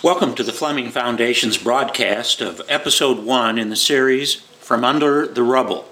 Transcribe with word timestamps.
Welcome 0.00 0.36
to 0.36 0.44
the 0.44 0.52
Fleming 0.52 0.90
Foundation's 0.90 1.58
broadcast 1.58 2.40
of 2.40 2.62
Episode 2.68 3.18
1 3.18 3.58
in 3.58 3.68
the 3.68 3.74
series 3.74 4.36
From 4.36 4.84
Under 4.84 5.26
the 5.26 5.42
Rubble. 5.42 5.88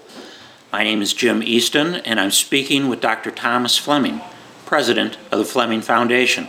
My 0.71 0.85
name 0.85 1.01
is 1.01 1.13
Jim 1.13 1.43
Easton, 1.43 1.95
and 1.95 2.17
I'm 2.17 2.31
speaking 2.31 2.87
with 2.87 3.01
Dr. 3.01 3.31
Thomas 3.31 3.77
Fleming, 3.77 4.21
President 4.65 5.17
of 5.29 5.39
the 5.39 5.45
Fleming 5.45 5.81
Foundation. 5.81 6.47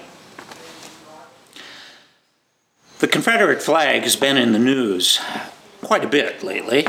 The 3.00 3.08
Confederate 3.08 3.61
flag 3.61 4.02
has 4.02 4.14
been 4.14 4.36
in 4.36 4.52
the 4.52 4.61
news 4.61 5.18
quite 5.82 6.04
a 6.04 6.09
bit 6.09 6.45
lately 6.45 6.86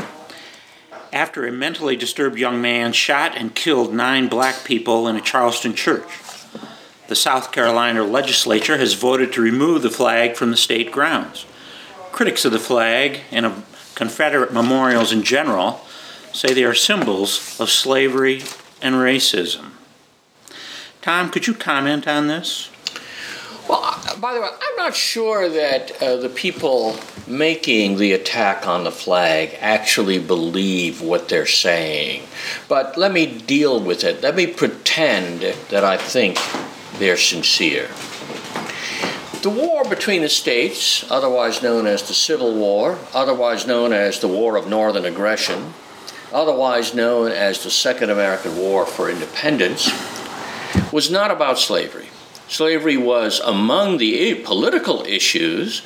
after 1.12 1.44
a 1.48 1.50
mentally 1.50 1.96
disturbed 1.96 2.38
young 2.38 2.62
man 2.62 2.92
shot 2.92 3.36
and 3.36 3.56
killed 3.56 3.92
nine 3.92 4.28
black 4.28 4.62
people 4.62 5.08
in 5.08 5.16
a 5.16 5.20
Charleston 5.20 5.74
church 5.74 6.06
the 7.10 7.16
South 7.16 7.50
Carolina 7.50 8.04
legislature 8.04 8.78
has 8.78 8.94
voted 8.94 9.32
to 9.32 9.40
remove 9.40 9.82
the 9.82 9.90
flag 9.90 10.36
from 10.36 10.52
the 10.52 10.56
state 10.56 10.92
grounds. 10.92 11.44
Critics 12.12 12.44
of 12.44 12.52
the 12.52 12.58
flag 12.60 13.22
and 13.32 13.44
of 13.44 13.92
Confederate 13.96 14.52
memorials 14.52 15.10
in 15.10 15.24
general 15.24 15.80
say 16.32 16.54
they 16.54 16.62
are 16.62 16.72
symbols 16.72 17.58
of 17.60 17.68
slavery 17.68 18.42
and 18.80 18.94
racism. 18.94 19.70
Tom, 21.02 21.30
could 21.30 21.48
you 21.48 21.52
comment 21.52 22.06
on 22.06 22.28
this? 22.28 22.70
Well, 23.68 23.80
uh, 23.82 24.16
by 24.18 24.32
the 24.34 24.40
way, 24.40 24.48
I'm 24.48 24.76
not 24.76 24.94
sure 24.94 25.48
that 25.48 26.00
uh, 26.00 26.16
the 26.16 26.28
people 26.28 26.96
making 27.26 27.96
the 27.96 28.12
attack 28.12 28.68
on 28.68 28.84
the 28.84 28.92
flag 28.92 29.56
actually 29.60 30.20
believe 30.20 31.02
what 31.02 31.28
they're 31.28 31.44
saying. 31.44 32.22
But 32.68 32.96
let 32.96 33.10
me 33.10 33.26
deal 33.26 33.80
with 33.80 34.04
it. 34.04 34.22
Let 34.22 34.36
me 34.36 34.46
pretend 34.46 35.40
that 35.70 35.82
I 35.82 35.96
think 35.96 36.38
they're 37.00 37.16
sincere. 37.16 37.88
The 39.42 39.50
war 39.50 39.84
between 39.88 40.20
the 40.20 40.28
states, 40.28 41.10
otherwise 41.10 41.62
known 41.62 41.86
as 41.86 42.02
the 42.06 42.14
Civil 42.14 42.54
War, 42.54 42.98
otherwise 43.14 43.66
known 43.66 43.94
as 43.94 44.20
the 44.20 44.28
War 44.28 44.54
of 44.56 44.68
Northern 44.68 45.06
Aggression, 45.06 45.72
otherwise 46.30 46.94
known 46.94 47.32
as 47.32 47.64
the 47.64 47.70
Second 47.70 48.10
American 48.10 48.58
War 48.58 48.84
for 48.84 49.08
Independence, 49.08 49.90
was 50.92 51.10
not 51.10 51.30
about 51.30 51.58
slavery. 51.58 52.08
Slavery 52.48 52.98
was 52.98 53.40
among 53.40 53.96
the 53.96 54.34
political 54.34 55.02
issues 55.04 55.80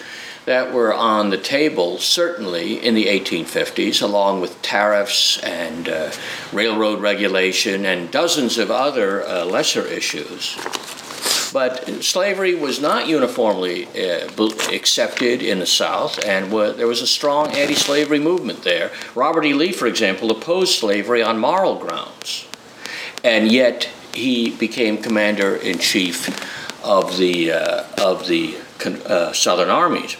that 0.47 0.73
were 0.73 0.93
on 0.93 1.31
the 1.31 1.39
table, 1.39 1.99
certainly 1.99 2.85
in 2.85 2.95
the 2.95 3.07
1850s, 3.07 4.03
along 4.03 4.41
with 4.41 4.61
tariffs 4.63 5.39
and 5.39 5.89
uh, 5.89 6.11
railroad 6.53 7.01
regulation 7.01 7.87
and 7.87 8.11
dozens 8.11 8.59
of 8.59 8.71
other 8.71 9.25
uh, 9.27 9.45
lesser 9.45 9.87
issues. 9.87 10.57
But 11.55 12.03
slavery 12.03 12.57
was 12.57 12.81
not 12.81 13.07
uniformly 13.07 13.87
uh, 13.87 14.29
accepted 14.73 15.41
in 15.41 15.61
the 15.61 15.67
South, 15.67 16.19
and 16.25 16.51
there 16.51 16.89
was 16.89 17.01
a 17.01 17.07
strong 17.07 17.53
anti 17.53 17.77
slavery 17.77 18.19
movement 18.19 18.65
there. 18.65 18.91
Robert 19.15 19.45
E. 19.45 19.55
Lee, 19.55 19.71
for 19.71 19.87
example, 19.87 20.33
opposed 20.33 20.77
slavery 20.77 21.23
on 21.23 21.39
moral 21.39 21.77
grounds, 21.77 22.49
and 23.23 23.53
yet 23.53 23.89
he 24.13 24.51
became 24.51 24.99
commander 25.01 25.55
in 25.55 25.79
chief 25.79 26.29
of 26.85 27.19
the, 27.19 27.53
uh, 27.53 27.85
of 28.03 28.27
the 28.27 28.57
uh, 29.07 29.33
Southern 29.33 29.71
armies. 29.71 30.17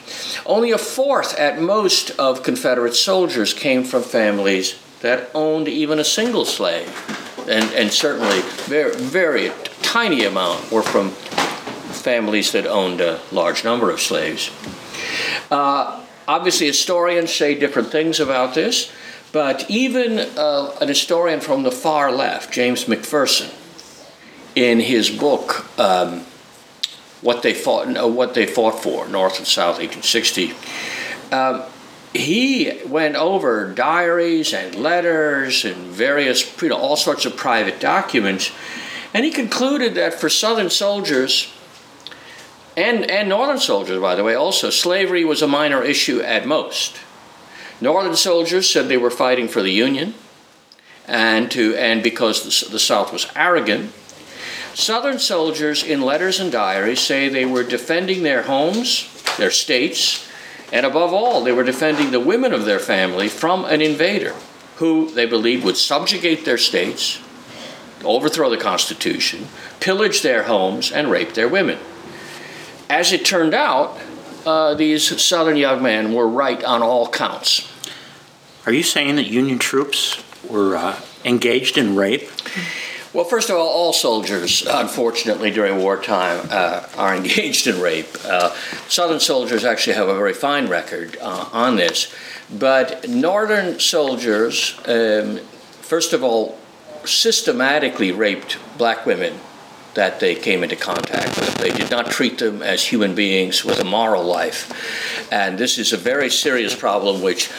Only 0.47 0.71
a 0.71 0.79
fourth 0.79 1.37
at 1.37 1.61
most 1.61 2.11
of 2.13 2.45
Confederate 2.45 2.95
soldiers 2.95 3.53
came 3.53 3.83
from 3.83 4.05
families 4.05 4.79
that 5.01 5.33
owned 5.35 5.67
even 5.67 5.99
a 5.99 6.05
single 6.05 6.45
slave. 6.45 6.89
And, 7.49 7.75
and 7.75 7.93
certainly, 7.93 8.41
very, 8.69 8.95
very 8.95 9.51
tiny 9.95 10.25
amount 10.25 10.73
were 10.73 10.83
from 10.83 11.11
families 11.93 12.51
that 12.51 12.67
owned 12.67 13.01
a 13.01 13.21
large 13.31 13.63
number 13.63 13.93
of 13.93 14.01
slaves. 14.01 14.51
Uh, 15.53 16.05
obviously, 16.27 16.67
historians 16.67 17.33
say 17.33 17.55
different 17.55 17.93
things 17.93 18.19
about 18.19 18.57
this, 18.57 18.91
but 19.31 19.65
even 19.71 20.19
uh, 20.19 20.77
an 20.81 20.89
historian 20.89 21.39
from 21.39 21.63
the 21.63 21.71
far 21.71 22.11
left, 22.11 22.53
James 22.53 22.87
McPherson, 22.87 23.55
in 24.57 24.81
his 24.81 25.11
book, 25.11 25.65
um, 25.79 26.23
what 27.21 27.45
they 27.45 27.55
fought, 27.55 27.97
uh, 27.97 28.09
what 28.09 28.35
they 28.35 28.47
fought 28.47 28.83
for, 28.83 29.07
North 29.07 29.39
and 29.39 29.47
South, 29.47 29.79
1860. 29.79 30.55
Um, 31.31 31.63
he 32.13 32.83
went 32.85 33.15
over 33.15 33.73
diaries 33.73 34.53
and 34.53 34.75
letters 34.75 35.65
and 35.65 35.77
various, 35.87 36.61
you 36.61 36.71
know, 36.71 36.77
all 36.77 36.97
sorts 36.97 37.27
of 37.27 37.37
private 37.37 37.79
documents 37.79 38.51
and 39.15 39.25
he 39.25 39.31
concluded 39.31 39.95
that 39.95 40.15
for 40.15 40.29
Southern 40.29 40.69
soldiers, 40.69 41.53
and, 42.77 43.09
and 43.09 43.29
Northern 43.29 43.61
soldiers, 43.61 44.01
by 44.01 44.17
the 44.17 44.25
way, 44.25 44.35
also, 44.35 44.71
slavery 44.71 45.25
was 45.25 45.41
a 45.41 45.47
minor 45.47 45.85
issue 45.85 46.21
at 46.21 46.47
most. 46.47 46.99
Northern 47.81 48.17
soldiers 48.17 48.69
said 48.69 48.89
they 48.89 48.97
were 48.97 49.11
fighting 49.11 49.47
for 49.47 49.63
the 49.63 49.71
Union, 49.71 50.15
and, 51.07 51.49
to, 51.53 51.77
and 51.77 52.03
because 52.03 52.43
the, 52.43 52.71
the 52.71 52.81
South 52.81 53.13
was 53.13 53.31
arrogant. 53.37 53.93
Southern 54.75 55.21
soldiers, 55.21 55.85
in 55.85 56.01
letters 56.01 56.41
and 56.41 56.51
diaries, 56.51 56.99
say 56.99 57.29
they 57.29 57.47
were 57.47 57.63
defending 57.63 58.25
their 58.25 58.43
homes, 58.43 59.09
their 59.37 59.53
states, 59.53 60.29
and 60.73 60.85
above 60.85 61.13
all, 61.13 61.45
they 61.45 61.53
were 61.53 61.63
defending 61.63 62.11
the 62.11 62.19
women 62.19 62.53
of 62.53 62.65
their 62.65 62.81
family 62.81 63.29
from 63.29 63.65
an 63.67 63.81
invader 63.81 64.35
who 64.77 65.09
they 65.13 65.27
believed 65.27 65.65
would 65.65 65.77
subjugate 65.77 66.45
their 66.45 66.59
states 66.59 67.21
overthrow 68.05 68.51
the 68.51 68.57
Constitution, 68.57 69.49
pillage 69.81 70.23
their 70.23 70.45
homes, 70.45 70.93
and 70.93 71.11
rape 71.11 71.35
their 71.35 71.49
women. 71.49 71.79
As 72.89 73.13
it 73.13 73.25
turned 73.25 73.55
out, 73.55 73.99
uh, 74.47 74.75
these 74.75 75.23
Southern 75.23 75.57
young 75.57 75.83
men 75.83 76.13
were 76.13 76.29
right 76.29 76.63
on 76.65 76.83
all 76.83 77.09
counts. 77.09 77.71
Are 78.67 78.73
you 78.73 78.83
saying 78.83 79.17
that 79.17 79.27
Union 79.27 79.59
troops 79.59 80.23
were 80.49 80.77
uh, 80.77 81.01
engaged 81.25 81.79
in 81.79 81.97
rape? 81.97 82.31
Well, 83.13 83.25
first 83.25 83.49
of 83.49 83.57
all, 83.57 83.69
all 83.69 83.93
soldiers, 83.93 84.67
unfortunately, 84.69 85.53
during 85.53 85.79
wartime 85.79 86.49
uh, 86.51 86.89
are 86.97 87.15
engaged 87.17 87.67
in 87.67 87.81
rape. 87.81 88.09
Uh, 88.25 88.53
Southern 88.89 89.21
soldiers 89.21 89.65
actually 89.65 89.95
have 89.95 90.09
a 90.09 90.15
very 90.17 90.35
fine 90.35 90.69
record 90.69 91.17
uh, 91.21 91.49
on 91.53 91.77
this. 91.77 92.13
But 92.51 93.09
Northern 93.09 93.79
soldiers, 93.79 94.79
um, 94.87 95.39
first 95.81 96.13
of 96.13 96.25
all, 96.25 96.59
systematically 97.07 98.13
raped 98.13 98.59
black 98.79 99.07
women 99.07 99.39
that 99.95 100.21
they 100.21 100.35
came 100.35 100.63
into 100.63 100.77
contact 100.77 101.39
with. 101.39 101.55
They 101.57 101.71
did 101.71 101.91
not 101.91 102.11
treat 102.11 102.39
them 102.39 102.63
as 102.63 102.85
human 102.85 103.15
beings 103.15 103.65
with 103.65 103.81
a 103.81 103.85
moral 103.85 104.25
life. 104.25 105.33
And 105.33 105.57
this 105.57 105.79
is 105.79 105.93
a 105.93 105.97
very 105.97 106.31
serious 106.31 106.75
problem 106.75 107.23
which 107.23 107.51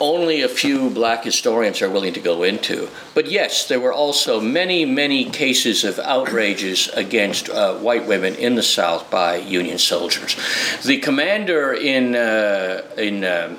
only 0.00 0.42
a 0.42 0.48
few 0.48 0.90
black 0.90 1.24
historians 1.24 1.82
are 1.82 1.90
willing 1.90 2.12
to 2.12 2.20
go 2.20 2.42
into. 2.42 2.88
But 3.14 3.30
yes, 3.30 3.66
there 3.66 3.80
were 3.80 3.92
also 3.92 4.40
many, 4.40 4.84
many 4.84 5.24
cases 5.30 5.84
of 5.84 5.98
outrages 5.98 6.88
against 6.88 7.48
uh, 7.48 7.74
white 7.78 8.06
women 8.06 8.34
in 8.34 8.54
the 8.54 8.62
South 8.62 9.10
by 9.10 9.36
Union 9.36 9.78
soldiers. 9.78 10.36
The 10.84 10.98
commander 10.98 11.72
in, 11.72 12.14
uh, 12.14 12.82
in 12.96 13.24
uh, 13.24 13.56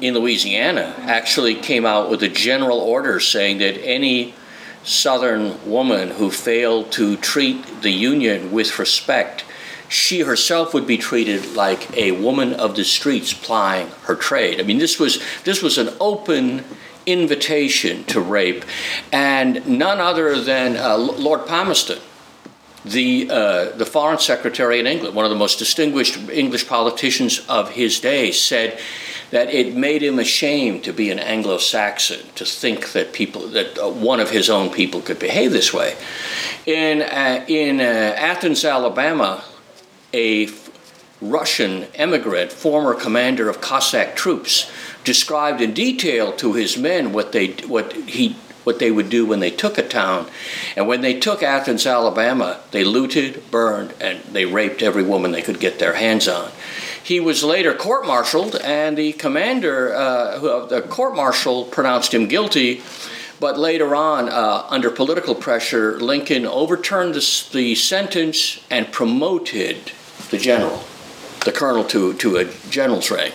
in 0.00 0.14
Louisiana 0.14 0.94
actually 1.00 1.54
came 1.54 1.84
out 1.84 2.10
with 2.10 2.22
a 2.22 2.28
general 2.28 2.78
order 2.78 3.20
saying 3.20 3.58
that 3.58 3.82
any 3.84 4.34
Southern 4.84 5.68
woman 5.68 6.10
who 6.10 6.30
failed 6.30 6.90
to 6.92 7.16
treat 7.16 7.82
the 7.82 7.90
Union 7.90 8.52
with 8.52 8.78
respect, 8.78 9.44
she 9.88 10.20
herself 10.20 10.72
would 10.72 10.86
be 10.86 10.96
treated 10.96 11.54
like 11.54 11.94
a 11.96 12.12
woman 12.12 12.54
of 12.54 12.76
the 12.76 12.84
streets 12.84 13.32
plying 13.32 13.88
her 14.04 14.14
trade. 14.14 14.60
I 14.60 14.62
mean, 14.62 14.78
this 14.78 14.98
was 14.98 15.22
this 15.44 15.62
was 15.62 15.78
an 15.78 15.90
open 16.00 16.64
invitation 17.06 18.04
to 18.04 18.20
rape, 18.20 18.64
and 19.12 19.66
none 19.66 19.98
other 19.98 20.40
than 20.40 20.76
uh, 20.76 20.96
Lord 20.96 21.46
Palmerston, 21.46 21.98
the 22.84 23.28
uh, 23.30 23.76
the 23.76 23.86
foreign 23.86 24.18
secretary 24.18 24.78
in 24.78 24.86
England, 24.86 25.14
one 25.14 25.24
of 25.24 25.30
the 25.30 25.36
most 25.36 25.58
distinguished 25.58 26.16
English 26.30 26.68
politicians 26.68 27.44
of 27.48 27.70
his 27.70 28.00
day, 28.00 28.30
said 28.30 28.78
that 29.30 29.52
it 29.52 29.76
made 29.76 30.02
him 30.02 30.18
ashamed 30.18 30.84
to 30.84 30.92
be 30.92 31.10
an 31.10 31.18
Anglo-Saxon, 31.18 32.20
to 32.34 32.44
think 32.44 32.92
that 32.92 33.12
people 33.12 33.48
that 33.48 33.78
uh, 33.78 33.88
one 33.88 34.20
of 34.20 34.30
his 34.30 34.48
own 34.48 34.70
people 34.70 35.00
could 35.00 35.18
behave 35.18 35.52
this 35.52 35.72
way. 35.72 35.96
In 36.66 37.02
uh, 37.02 37.44
in 37.48 37.80
uh, 37.80 37.82
Athens, 38.16 38.64
Alabama, 38.64 39.44
a 40.14 40.48
Russian 41.20 41.86
emigrant, 41.94 42.52
former 42.52 42.94
commander 42.94 43.48
of 43.48 43.60
Cossack 43.60 44.16
troops, 44.16 44.70
described 45.04 45.60
in 45.60 45.74
detail 45.74 46.32
to 46.32 46.54
his 46.54 46.78
men 46.78 47.12
what 47.12 47.32
they 47.32 47.48
what 47.66 47.92
he 47.92 48.36
what 48.64 48.78
they 48.80 48.90
would 48.90 49.08
do 49.08 49.24
when 49.24 49.40
they 49.40 49.50
took 49.50 49.78
a 49.78 49.88
town. 49.88 50.26
And 50.76 50.86
when 50.86 51.00
they 51.00 51.18
took 51.18 51.42
Athens, 51.42 51.86
Alabama, 51.86 52.60
they 52.70 52.84
looted, 52.84 53.50
burned, 53.50 53.94
and 53.98 54.20
they 54.24 54.44
raped 54.44 54.82
every 54.82 55.02
woman 55.02 55.32
they 55.32 55.40
could 55.40 55.58
get 55.58 55.78
their 55.78 55.94
hands 55.94 56.28
on. 56.28 56.50
He 57.08 57.20
was 57.20 57.42
later 57.42 57.72
court 57.72 58.04
martialed, 58.04 58.54
and 58.56 58.94
the 58.94 59.14
commander 59.14 59.94
uh, 59.94 60.38
of 60.42 60.68
the 60.68 60.82
court 60.82 61.16
martial 61.16 61.64
pronounced 61.64 62.12
him 62.12 62.28
guilty. 62.28 62.82
But 63.40 63.58
later 63.58 63.96
on, 63.96 64.28
uh, 64.28 64.66
under 64.68 64.90
political 64.90 65.34
pressure, 65.34 65.98
Lincoln 65.98 66.44
overturned 66.44 67.14
the, 67.14 67.48
the 67.50 67.74
sentence 67.76 68.62
and 68.70 68.92
promoted 68.92 69.92
the 70.28 70.36
general. 70.36 70.84
the 71.46 71.52
colonel 71.52 71.84
to, 71.84 72.12
to 72.12 72.36
a 72.36 72.44
general's 72.68 73.10
rank. 73.10 73.34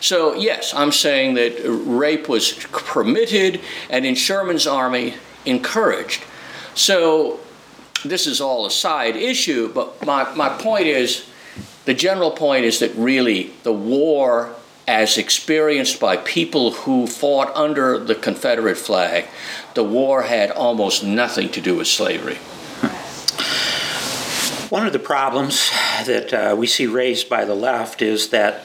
So, 0.00 0.34
yes, 0.34 0.74
I'm 0.74 0.90
saying 0.90 1.34
that 1.34 1.62
rape 1.64 2.28
was 2.28 2.54
permitted 2.72 3.60
and 3.88 4.04
in 4.04 4.16
Sherman's 4.16 4.66
army 4.66 5.14
encouraged. 5.44 6.24
So, 6.74 7.38
this 8.04 8.26
is 8.26 8.40
all 8.40 8.66
a 8.66 8.70
side 8.70 9.14
issue, 9.14 9.72
but 9.72 10.04
my, 10.04 10.34
my 10.34 10.48
point 10.48 10.88
is 10.88 11.28
the 11.84 11.94
general 11.94 12.30
point 12.30 12.64
is 12.64 12.78
that 12.78 12.94
really 12.94 13.52
the 13.62 13.72
war, 13.72 14.54
as 14.86 15.18
experienced 15.18 15.98
by 15.98 16.16
people 16.16 16.72
who 16.72 17.06
fought 17.06 17.54
under 17.56 17.98
the 17.98 18.14
Confederate 18.14 18.78
flag, 18.78 19.26
the 19.74 19.84
war 19.84 20.22
had 20.22 20.50
almost 20.50 21.02
nothing 21.02 21.48
to 21.50 21.60
do 21.60 21.76
with 21.76 21.88
slavery. 21.88 22.36
One 24.68 24.86
of 24.86 24.92
the 24.92 24.98
problems 24.98 25.70
that 26.06 26.32
uh, 26.32 26.56
we 26.56 26.66
see 26.66 26.86
raised 26.86 27.28
by 27.28 27.44
the 27.44 27.54
left 27.54 28.00
is 28.00 28.30
that 28.30 28.64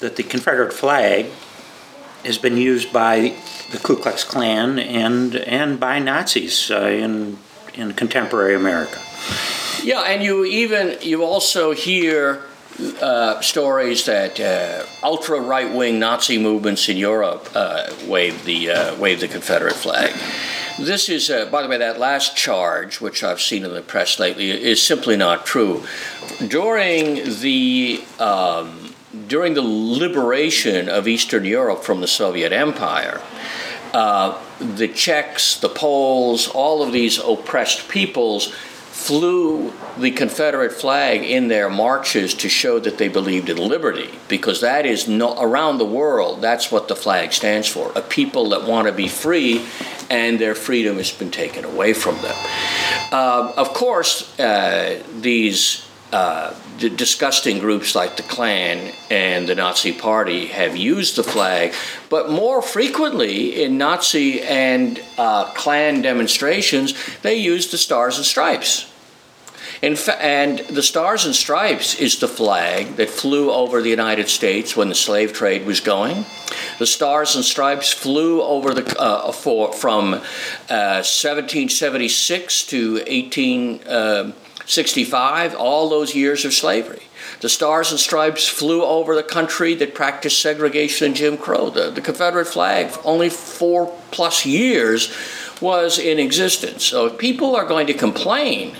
that 0.00 0.16
the 0.16 0.22
Confederate 0.22 0.72
flag 0.72 1.26
has 2.24 2.38
been 2.38 2.56
used 2.56 2.92
by 2.92 3.34
the 3.72 3.78
Ku 3.78 3.96
Klux 3.96 4.24
Klan 4.24 4.78
and 4.78 5.36
and 5.36 5.80
by 5.80 5.98
Nazis 5.98 6.70
uh, 6.70 6.82
in 6.82 7.38
in 7.74 7.92
contemporary 7.92 8.54
America. 8.54 9.00
Yeah, 9.82 10.02
and 10.02 10.22
you 10.22 10.44
even 10.44 10.98
you 11.02 11.22
also 11.24 11.72
hear 11.72 12.42
uh, 13.00 13.40
stories 13.40 14.04
that 14.06 14.38
uh, 14.40 14.84
ultra 15.02 15.40
right 15.40 15.72
wing 15.72 15.98
Nazi 15.98 16.38
movements 16.38 16.88
in 16.88 16.96
Europe 16.96 17.48
uh, 17.54 17.90
waved 18.06 18.44
the 18.44 18.70
uh, 18.70 18.96
waved 18.96 19.22
the 19.22 19.28
Confederate 19.28 19.74
flag. 19.74 20.12
This 20.78 21.08
is, 21.08 21.30
uh, 21.30 21.46
by 21.46 21.62
the 21.62 21.68
way, 21.68 21.78
that 21.78 21.98
last 21.98 22.36
charge, 22.36 23.00
which 23.00 23.24
I've 23.24 23.40
seen 23.40 23.64
in 23.64 23.72
the 23.72 23.80
press 23.80 24.18
lately, 24.18 24.50
is 24.50 24.82
simply 24.82 25.16
not 25.16 25.46
true. 25.46 25.84
During 26.46 27.40
the 27.40 28.04
um, 28.18 28.94
during 29.26 29.54
the 29.54 29.62
liberation 29.62 30.88
of 30.88 31.08
Eastern 31.08 31.44
Europe 31.44 31.82
from 31.82 32.00
the 32.02 32.06
Soviet 32.06 32.52
Empire, 32.52 33.22
uh, 33.94 34.38
the 34.58 34.88
Czechs, 34.88 35.58
the 35.58 35.70
Poles, 35.70 36.48
all 36.48 36.82
of 36.82 36.92
these 36.92 37.18
oppressed 37.18 37.88
peoples 37.88 38.52
flew 38.96 39.72
the 39.98 40.10
Confederate 40.10 40.72
flag 40.72 41.22
in 41.22 41.48
their 41.48 41.68
marches 41.68 42.34
to 42.34 42.48
show 42.48 42.80
that 42.80 42.98
they 42.98 43.08
believed 43.08 43.48
in 43.48 43.56
liberty, 43.58 44.10
because 44.26 44.62
that 44.62 44.84
is 44.86 45.06
no, 45.06 45.40
around 45.40 45.78
the 45.78 45.84
world, 45.84 46.40
that's 46.40 46.72
what 46.72 46.88
the 46.88 46.96
flag 46.96 47.32
stands 47.32 47.68
for 47.68 47.92
a 47.94 48.00
people 48.00 48.48
that 48.48 48.64
want 48.66 48.88
to 48.88 48.92
be 48.92 49.06
free 49.06 49.64
and 50.10 50.38
their 50.38 50.54
freedom 50.54 50.96
has 50.96 51.12
been 51.12 51.30
taken 51.30 51.64
away 51.64 51.92
from 51.92 52.16
them. 52.16 52.34
Uh, 53.12 53.52
of 53.56 53.68
course, 53.74 54.36
uh, 54.40 55.00
these 55.20 55.85
uh, 56.12 56.54
disgusting 56.78 57.58
groups 57.58 57.94
like 57.94 58.16
the 58.16 58.22
Klan 58.22 58.92
and 59.10 59.48
the 59.48 59.54
Nazi 59.54 59.92
Party 59.92 60.46
have 60.46 60.76
used 60.76 61.16
the 61.16 61.24
flag, 61.24 61.74
but 62.08 62.30
more 62.30 62.62
frequently 62.62 63.62
in 63.62 63.78
Nazi 63.78 64.40
and 64.42 65.02
uh, 65.18 65.52
Klan 65.54 66.02
demonstrations, 66.02 66.94
they 67.22 67.36
used 67.36 67.72
the 67.72 67.78
Stars 67.78 68.16
and 68.18 68.26
Stripes. 68.26 68.90
In 69.82 69.96
fa- 69.96 70.22
and 70.22 70.60
the 70.60 70.82
Stars 70.82 71.26
and 71.26 71.34
Stripes 71.34 71.94
is 71.96 72.18
the 72.18 72.28
flag 72.28 72.96
that 72.96 73.10
flew 73.10 73.50
over 73.50 73.82
the 73.82 73.90
United 73.90 74.28
States 74.28 74.76
when 74.76 74.88
the 74.88 74.94
slave 74.94 75.32
trade 75.32 75.66
was 75.66 75.80
going. 75.80 76.24
The 76.78 76.86
Stars 76.86 77.36
and 77.36 77.44
Stripes 77.44 77.92
flew 77.92 78.42
over 78.42 78.72
the 78.72 78.98
uh, 78.98 79.32
for, 79.32 79.72
from 79.72 80.14
uh, 80.14 81.02
1776 81.04 82.66
to 82.66 83.02
18. 83.06 83.80
Uh, 83.86 84.32
65, 84.66 85.54
all 85.54 85.88
those 85.88 86.14
years 86.14 86.44
of 86.44 86.52
slavery. 86.52 87.02
The 87.40 87.48
Stars 87.48 87.90
and 87.90 88.00
Stripes 88.00 88.46
flew 88.46 88.82
over 88.84 89.14
the 89.14 89.22
country 89.22 89.74
that 89.74 89.94
practiced 89.94 90.40
segregation 90.40 91.06
and 91.06 91.16
Jim 91.16 91.36
Crow. 91.38 91.70
The, 91.70 91.90
the 91.90 92.00
Confederate 92.00 92.46
flag, 92.46 92.92
only 93.04 93.30
four 93.30 93.96
plus 94.10 94.44
years, 94.44 95.14
was 95.60 95.98
in 95.98 96.18
existence. 96.18 96.84
So 96.84 97.06
if 97.06 97.18
people 97.18 97.56
are 97.56 97.64
going 97.64 97.86
to 97.86 97.94
complain 97.94 98.76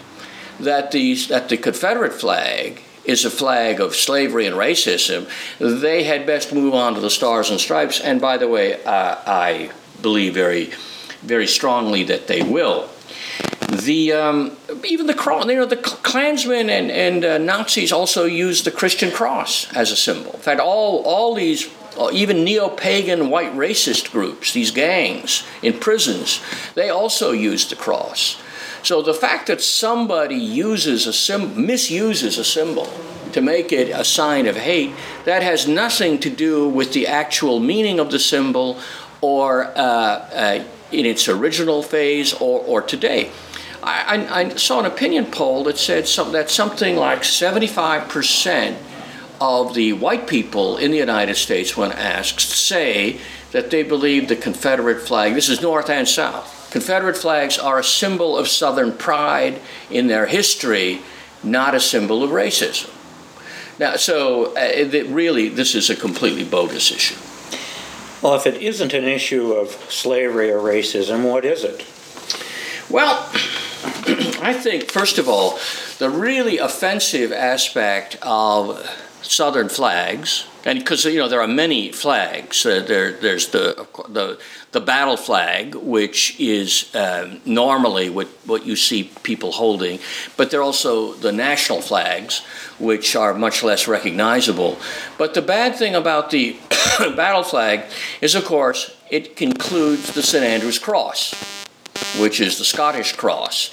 that 0.60 0.90
the, 0.90 1.14
that 1.28 1.48
the 1.48 1.56
Confederate 1.56 2.12
flag 2.12 2.82
is 3.04 3.24
a 3.24 3.30
flag 3.30 3.80
of 3.80 3.94
slavery 3.94 4.46
and 4.46 4.56
racism, 4.56 5.28
they 5.58 6.02
had 6.02 6.26
best 6.26 6.52
move 6.52 6.74
on 6.74 6.94
to 6.94 7.00
the 7.00 7.10
Stars 7.10 7.50
and 7.50 7.60
Stripes. 7.60 8.00
And 8.00 8.20
by 8.20 8.36
the 8.36 8.48
way, 8.48 8.82
uh, 8.84 9.16
I 9.26 9.70
believe 10.02 10.34
very, 10.34 10.72
very 11.22 11.46
strongly 11.46 12.02
that 12.04 12.26
they 12.26 12.42
will. 12.42 12.90
The 13.84 14.12
um, 14.12 14.56
even 14.84 15.06
the 15.06 15.14
cross, 15.14 15.46
you 15.46 15.54
know, 15.54 15.66
the 15.66 15.76
Klansmen 15.76 16.70
and, 16.70 16.90
and 16.90 17.24
uh, 17.24 17.38
Nazis 17.38 17.92
also 17.92 18.24
used 18.24 18.64
the 18.64 18.70
Christian 18.70 19.10
cross 19.10 19.72
as 19.74 19.90
a 19.90 19.96
symbol. 19.96 20.32
In 20.32 20.40
fact, 20.40 20.60
all 20.60 21.02
all 21.04 21.34
these 21.34 21.68
uh, 21.98 22.10
even 22.12 22.44
neo-pagan 22.44 23.30
white 23.30 23.52
racist 23.52 24.12
groups, 24.12 24.52
these 24.52 24.70
gangs 24.70 25.44
in 25.62 25.78
prisons, 25.78 26.40
they 26.74 26.90
also 26.90 27.32
used 27.32 27.70
the 27.70 27.76
cross. 27.76 28.36
So 28.82 29.02
the 29.02 29.14
fact 29.14 29.46
that 29.48 29.60
somebody 29.60 30.36
uses 30.36 31.06
a 31.06 31.12
sim- 31.12 31.66
misuses 31.66 32.38
a 32.38 32.44
symbol 32.44 32.88
to 33.32 33.40
make 33.40 33.72
it 33.72 33.90
a 33.90 34.04
sign 34.04 34.46
of 34.46 34.56
hate, 34.56 34.92
that 35.24 35.42
has 35.42 35.66
nothing 35.66 36.18
to 36.20 36.30
do 36.30 36.68
with 36.68 36.92
the 36.92 37.06
actual 37.06 37.58
meaning 37.60 38.00
of 38.00 38.10
the 38.10 38.18
symbol 38.18 38.78
or 39.20 39.66
uh, 39.66 39.80
uh, 39.80 40.64
in 40.92 41.04
its 41.04 41.28
original 41.28 41.82
phase 41.82 42.32
or, 42.34 42.60
or 42.60 42.80
today. 42.80 43.30
I, 43.86 44.16
I, 44.16 44.40
I, 44.40 44.48
saw 44.56 44.80
an 44.80 44.86
opinion 44.86 45.26
poll 45.26 45.62
that 45.64 45.78
said 45.78 46.08
some, 46.08 46.32
that 46.32 46.50
something 46.50 46.96
like 46.96 47.20
75% 47.20 48.76
of 49.40 49.74
the 49.74 49.92
white 49.92 50.26
people 50.26 50.76
in 50.76 50.90
the 50.90 50.96
United 50.96 51.36
States, 51.36 51.76
when 51.76 51.92
asked, 51.92 52.40
say 52.40 53.20
that 53.52 53.70
they 53.70 53.84
believe 53.84 54.28
the 54.28 54.34
Confederate 54.34 55.06
flag, 55.06 55.34
this 55.34 55.48
is 55.48 55.62
North 55.62 55.88
and 55.88 56.08
South, 56.08 56.68
Confederate 56.72 57.16
flags 57.16 57.58
are 57.58 57.78
a 57.78 57.84
symbol 57.84 58.36
of 58.36 58.48
Southern 58.48 58.92
pride 58.92 59.60
in 59.88 60.08
their 60.08 60.26
history, 60.26 61.00
not 61.44 61.74
a 61.74 61.80
symbol 61.80 62.24
of 62.24 62.30
racism. 62.30 62.90
Now, 63.78 63.96
so 63.96 64.54
uh, 64.56 65.04
really, 65.08 65.48
this 65.48 65.74
is 65.74 65.90
a 65.90 65.96
completely 65.96 66.44
bogus 66.44 66.90
issue. 66.90 67.14
Well, 68.20 68.34
if 68.34 68.46
it 68.46 68.60
isn't 68.60 68.94
an 68.94 69.04
issue 69.04 69.52
of 69.52 69.70
slavery 69.90 70.50
or 70.50 70.58
racism, 70.58 71.30
what 71.30 71.44
is 71.44 71.62
it? 71.62 71.86
Well, 72.90 73.30
I 74.42 74.52
think, 74.52 74.90
first 74.90 75.18
of 75.18 75.28
all, 75.28 75.58
the 75.98 76.10
really 76.10 76.58
offensive 76.58 77.32
aspect 77.32 78.16
of 78.22 78.84
Southern 79.22 79.68
flags, 79.68 80.46
and 80.64 80.78
because 80.78 81.04
you 81.04 81.18
know 81.18 81.28
there 81.28 81.40
are 81.40 81.48
many 81.48 81.90
flags. 81.90 82.64
Uh, 82.64 82.84
there, 82.86 83.12
there's 83.12 83.48
the 83.48 83.86
the 84.08 84.38
the 84.72 84.80
battle 84.80 85.16
flag, 85.16 85.74
which 85.74 86.38
is 86.38 86.94
um, 86.94 87.40
normally 87.44 88.10
what, 88.10 88.28
what 88.44 88.66
you 88.66 88.76
see 88.76 89.04
people 89.22 89.52
holding, 89.52 89.98
but 90.36 90.50
there 90.50 90.60
are 90.60 90.62
also 90.62 91.14
the 91.14 91.32
national 91.32 91.80
flags, 91.80 92.44
which 92.78 93.16
are 93.16 93.32
much 93.32 93.62
less 93.62 93.88
recognizable. 93.88 94.78
But 95.18 95.34
the 95.34 95.42
bad 95.42 95.76
thing 95.76 95.94
about 95.94 96.30
the 96.30 96.56
battle 97.16 97.42
flag 97.42 97.84
is, 98.20 98.34
of 98.34 98.44
course, 98.44 98.94
it 99.10 99.40
includes 99.40 100.12
the 100.12 100.22
St. 100.22 100.44
Andrew's 100.44 100.78
Cross, 100.78 101.65
which 102.18 102.40
is 102.40 102.58
the 102.58 102.64
Scottish 102.64 103.14
cross. 103.16 103.70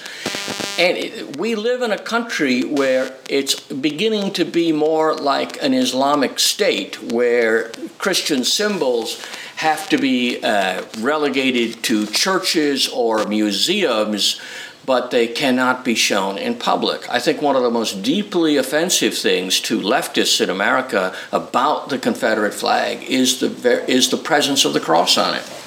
And 0.78 1.36
we 1.36 1.54
live 1.54 1.82
in 1.82 1.92
a 1.92 1.98
country 1.98 2.62
where 2.62 3.14
it's 3.28 3.60
beginning 3.60 4.32
to 4.34 4.44
be 4.44 4.72
more 4.72 5.14
like 5.14 5.62
an 5.62 5.72
Islamic 5.72 6.38
state, 6.38 7.00
where 7.12 7.70
Christian 7.98 8.44
symbols 8.44 9.24
have 9.56 9.88
to 9.88 9.98
be 9.98 10.42
uh, 10.42 10.84
relegated 10.98 11.82
to 11.84 12.06
churches 12.06 12.88
or 12.88 13.24
museums, 13.26 14.40
but 14.84 15.10
they 15.10 15.26
cannot 15.28 15.84
be 15.84 15.94
shown 15.94 16.36
in 16.36 16.56
public. 16.56 17.08
I 17.08 17.20
think 17.20 17.40
one 17.40 17.56
of 17.56 17.62
the 17.62 17.70
most 17.70 18.02
deeply 18.02 18.56
offensive 18.56 19.16
things 19.16 19.60
to 19.60 19.80
leftists 19.80 20.40
in 20.40 20.50
America 20.50 21.14
about 21.32 21.88
the 21.88 21.98
Confederate 21.98 22.52
flag 22.52 23.02
is 23.04 23.40
the, 23.40 23.84
is 23.88 24.10
the 24.10 24.16
presence 24.16 24.64
of 24.64 24.74
the 24.74 24.80
cross 24.80 25.16
on 25.16 25.34
it. 25.34 25.63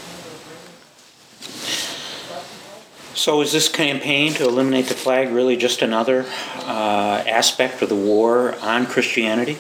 So, 3.18 3.42
is 3.42 3.52
this 3.52 3.68
campaign 3.68 4.34
to 4.36 4.44
eliminate 4.44 4.86
the 4.86 4.94
flag 4.94 5.32
really 5.32 5.58
just 5.58 5.82
another 5.82 6.26
uh, 6.60 7.24
aspect 7.28 7.82
of 7.82 7.90
the 7.90 7.96
war 7.96 8.56
on 8.62 8.86
Christianity? 8.86 9.58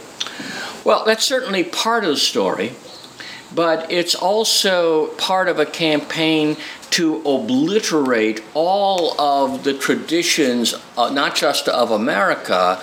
Well, 0.85 1.03
that's 1.03 1.25
certainly 1.25 1.63
part 1.63 2.03
of 2.03 2.11
the 2.11 2.17
story 2.17 2.73
but 3.53 3.91
it's 3.91 4.15
also 4.15 5.07
part 5.15 5.47
of 5.47 5.59
a 5.59 5.65
campaign 5.65 6.57
to 6.89 7.17
obliterate 7.25 8.43
all 8.53 9.19
of 9.19 9.63
the 9.63 9.73
traditions, 9.73 10.75
uh, 10.97 11.09
not 11.09 11.35
just 11.35 11.67
of 11.67 11.91
America, 11.91 12.81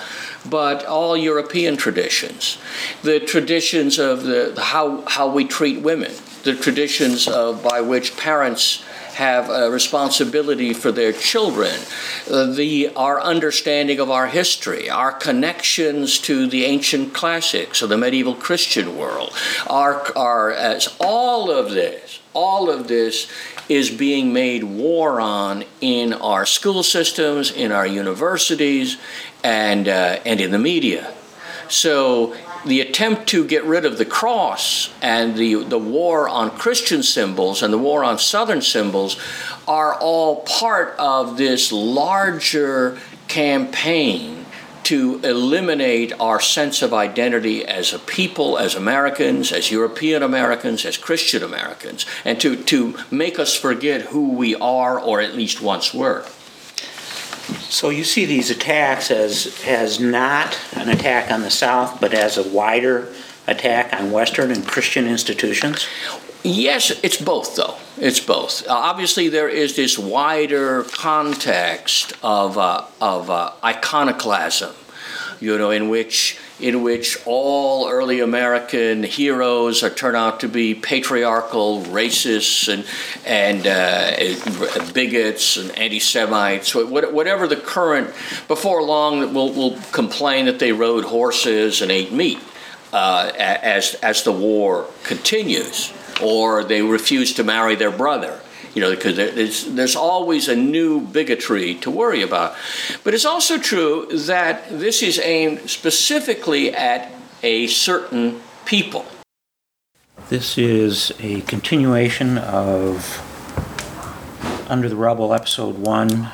but 0.49 0.85
all 0.85 1.16
European 1.16 1.76
traditions. 1.76 2.59
The 3.02 3.21
traditions 3.21 3.99
of 3.99 4.25
the, 4.25 4.54
how, 4.61 5.04
how 5.07 5.31
we 5.31 5.45
treat 5.45 5.81
women, 5.81 6.12
the 6.43 6.54
traditions 6.54 7.26
of, 7.28 7.62
by 7.62 7.81
which 7.81 8.16
parents 8.16 8.85
have 9.14 9.50
a 9.50 9.71
responsibility 9.71 10.73
for 10.73 10.92
their 10.92 11.12
children. 11.12 11.80
Uh, 12.30 12.47
the, 12.47 12.90
our 12.97 13.21
understanding 13.21 13.99
of 14.00 14.11
our 14.11 14.26
history, 14.26 14.90
our 14.90 15.12
connections 15.12 16.18
to 16.18 16.47
the 16.47 16.64
ancient 16.64 17.14
classics 17.14 17.83
of 17.83 17.88
the 17.88 17.99
medieval 17.99 18.35
Christian 18.35 18.97
world, 18.97 19.33
our, 19.68 20.06
our, 20.16 20.52
as 20.52 20.94
all 21.00 21.50
of 21.50 21.71
this, 21.71 22.21
all 22.33 22.71
of 22.71 22.88
this 22.88 23.30
is 23.68 23.90
being 23.90 24.33
made 24.33 24.64
war 24.64 25.21
on 25.21 25.64
in 25.80 26.12
our 26.12 26.44
school 26.44 26.83
systems, 26.83 27.50
in 27.50 27.73
our 27.73 27.87
universities, 27.87 28.99
and, 29.42 29.88
uh, 29.88 30.18
and 30.26 30.40
in 30.40 30.50
the 30.50 30.59
media. 30.59 31.14
So 31.68 32.35
the 32.66 32.80
attempt 32.80 33.28
to 33.28 33.44
get 33.44 33.64
rid 33.64 33.85
of 33.85 33.99
the 33.99 34.04
cross 34.04 34.92
and 35.02 35.37
the, 35.37 35.54
the 35.64 35.78
war 35.78 36.28
on 36.28 36.50
Christian 36.50 37.02
symbols 37.02 37.62
and 37.62 37.73
the 37.73 37.78
war 37.78 38.04
on 38.04 38.18
Southern 38.18 38.62
symbols 38.62 39.18
are 39.68 39.94
all 39.94 40.42
part 40.42 40.94
of 40.99 41.37
this 41.37 41.73
larger 41.73 42.99
campaign 43.28 44.44
to 44.85 45.18
eliminate 45.25 46.12
our 46.21 46.40
sense 46.40 46.83
of 46.83 46.92
identity 46.92 47.64
as 47.64 47.94
a 47.94 47.99
people, 47.99 48.59
as 48.59 48.75
Americans, 48.75 49.50
as 49.50 49.71
European 49.71 50.23
Americans, 50.23 50.85
as 50.85 50.99
Christian 50.99 51.42
Americans, 51.42 52.04
and 52.25 52.38
to, 52.40 52.62
to 52.64 52.94
make 53.11 53.38
us 53.38 53.56
forget 53.56 54.02
who 54.02 54.33
we 54.33 54.54
are 54.56 55.00
or 55.00 55.21
at 55.21 55.35
least 55.35 55.62
once 55.62 55.94
were. 55.94 56.26
So 57.68 57.90
you 57.90 58.04
see 58.04 58.24
these 58.24 58.50
attacks 58.50 59.10
as 59.10 59.60
as 59.66 60.00
not 60.00 60.58
an 60.72 60.88
attack 60.88 61.30
on 61.30 61.42
the 61.42 61.50
South, 61.50 62.00
but 62.00 62.14
as 62.14 62.38
a 62.38 62.48
wider 62.48 63.12
attack 63.46 63.92
on 63.92 64.10
Western 64.10 64.50
and 64.50 64.66
Christian 64.66 65.06
institutions? 65.06 65.86
Yes, 66.42 66.90
it's 67.02 67.16
both, 67.16 67.56
though. 67.56 67.76
It's 67.96 68.20
both. 68.20 68.66
Uh, 68.66 68.72
obviously, 68.72 69.28
there 69.28 69.48
is 69.48 69.76
this 69.76 69.98
wider 69.98 70.84
context 70.84 72.12
of, 72.22 72.58
uh, 72.58 72.84
of 73.00 73.30
uh, 73.30 73.52
iconoclasm, 73.62 74.74
you 75.40 75.56
know, 75.56 75.70
in 75.70 75.88
which 75.88 76.38
in 76.64 76.83
which 76.83 77.18
all 77.26 77.90
early 77.90 78.21
American 78.21 79.02
heroes 79.02 79.83
are 79.83 79.90
turned 79.90 80.16
out 80.16 80.40
to 80.40 80.49
be 80.49 80.75
patriarchal, 80.75 81.83
racists, 81.83 82.73
and 82.73 82.87
and 83.26 83.66
uh, 83.66 84.92
bigots 84.94 85.59
and 85.59 85.71
anti-Semites. 85.76 86.75
Whatever 86.75 87.47
the 87.47 87.56
current, 87.56 88.14
before 88.49 88.83
long, 88.83 89.35
we'll, 89.35 89.52
we'll 89.52 89.78
complain 89.92 90.47
that 90.47 90.59
they 90.59 90.73
rode 90.73 91.04
horses 91.04 91.83
and 91.83 91.92
ate 91.92 92.14
meat 92.14 92.38
uh, 92.94 93.30
as 93.37 93.92
as 93.97 94.23
the 94.23 94.33
war 94.33 94.87
continues, 95.02 95.92
or 96.23 96.64
they 96.64 96.80
refuse 96.80 97.35
to 97.35 97.44
marry 97.44 97.75
their 97.75 97.92
brother 97.92 98.40
you 98.75 98.81
know, 98.81 98.90
because 98.90 99.16
there's, 99.16 99.64
there's 99.66 99.97
always 99.97 100.49
a 100.49 100.57
new 100.57 101.00
bigotry 101.00 101.76
to 101.76 101.90
worry 101.90 102.23
about. 102.23 102.57
But 103.04 103.14
it's 103.14 103.25
also 103.25 103.57
true 103.59 104.07
that 104.11 104.69
this 104.69 105.02
is 105.02 105.19
aimed 105.21 105.71
specifically 105.71 106.75
at 106.75 107.12
a 107.43 107.69
certain 107.69 108.40
people. 108.66 109.07
This 110.28 110.59
is 110.59 111.12
a 111.21 111.43
continuation 111.43 112.38
of 112.38 113.21
Under 114.69 114.88
the 114.88 114.97
Rubble, 114.97 115.33
Episode 115.33 115.78
1, 115.78 116.28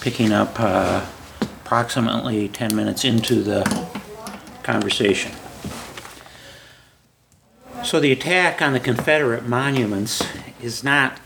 picking 0.00 0.32
up 0.32 0.58
uh, 0.58 1.06
approximately 1.40 2.48
10 2.48 2.76
minutes 2.76 3.04
into 3.04 3.42
the 3.42 3.64
conversation. 4.62 5.32
So, 7.84 7.98
the 7.98 8.12
attack 8.12 8.60
on 8.62 8.72
the 8.72 8.80
Confederate 8.80 9.46
monuments 9.46 10.22
is 10.60 10.84
not 10.84 11.18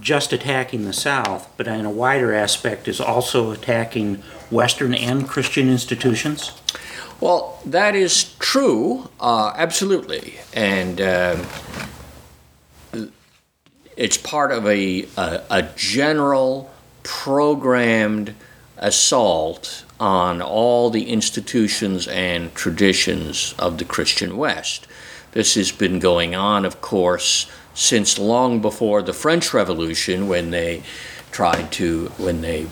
just 0.00 0.32
attacking 0.32 0.84
the 0.84 0.92
South, 0.92 1.48
but 1.56 1.66
in 1.66 1.84
a 1.84 1.90
wider 1.90 2.34
aspect 2.34 2.88
is 2.88 3.00
also 3.00 3.50
attacking 3.50 4.22
Western 4.50 4.94
and 4.94 5.28
Christian 5.28 5.68
institutions? 5.68 6.52
Well, 7.20 7.60
that 7.66 7.94
is 7.94 8.34
true, 8.38 9.10
uh, 9.20 9.52
absolutely. 9.54 10.36
And 10.54 11.00
uh, 11.00 11.44
it's 13.96 14.16
part 14.16 14.52
of 14.52 14.66
a, 14.66 15.06
a, 15.16 15.42
a 15.50 15.62
general 15.76 16.70
programmed 17.02 18.34
assault 18.78 19.84
on 20.00 20.40
all 20.40 20.88
the 20.88 21.10
institutions 21.10 22.08
and 22.08 22.54
traditions 22.54 23.54
of 23.58 23.76
the 23.76 23.84
Christian 23.84 24.38
West. 24.38 24.86
This 25.32 25.54
has 25.54 25.70
been 25.70 26.00
going 26.00 26.34
on, 26.34 26.64
of 26.64 26.80
course, 26.80 27.50
since 27.74 28.18
long 28.18 28.60
before 28.60 29.00
the 29.02 29.12
French 29.12 29.54
Revolution, 29.54 30.26
when 30.26 30.50
they 30.50 30.82
tried 31.30 31.70
to, 31.72 32.08
when 32.18 32.40
they 32.40 32.64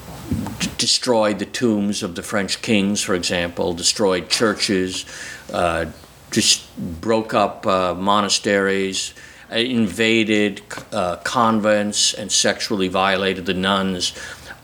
d- 0.58 0.70
destroyed 0.76 1.38
the 1.38 1.46
tombs 1.46 2.02
of 2.02 2.16
the 2.16 2.22
French 2.22 2.60
kings, 2.60 3.00
for 3.00 3.14
example, 3.14 3.74
destroyed 3.74 4.28
churches, 4.28 5.06
uh, 5.52 5.86
just 6.32 6.76
broke 7.00 7.32
up 7.32 7.64
uh, 7.66 7.94
monasteries, 7.94 9.14
invaded 9.50 10.60
uh, 10.92 11.16
convents, 11.16 12.12
and 12.12 12.30
sexually 12.30 12.88
violated 12.88 13.46
the 13.46 13.54
nuns. 13.54 14.12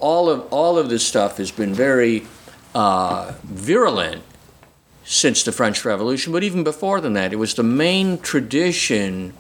All 0.01 0.29
of 0.29 0.53
all 0.53 0.77
of 0.77 0.91
this 0.91 1.07
stuff 1.07 1.39
has 1.39 1.51
been 1.53 1.73
very 1.73 2.27
uh, 2.75 3.33
virulent 3.45 4.23
since 5.05 5.43
the 5.43 5.53
French 5.53 5.85
Revolution, 5.85 6.33
but 6.33 6.43
even 6.43 6.65
before 6.65 7.01
than 7.01 7.13
that, 7.13 7.33
it 7.33 7.37
was 7.37 7.55
the 7.55 7.63
main 7.63 8.19
tradition 8.19 9.35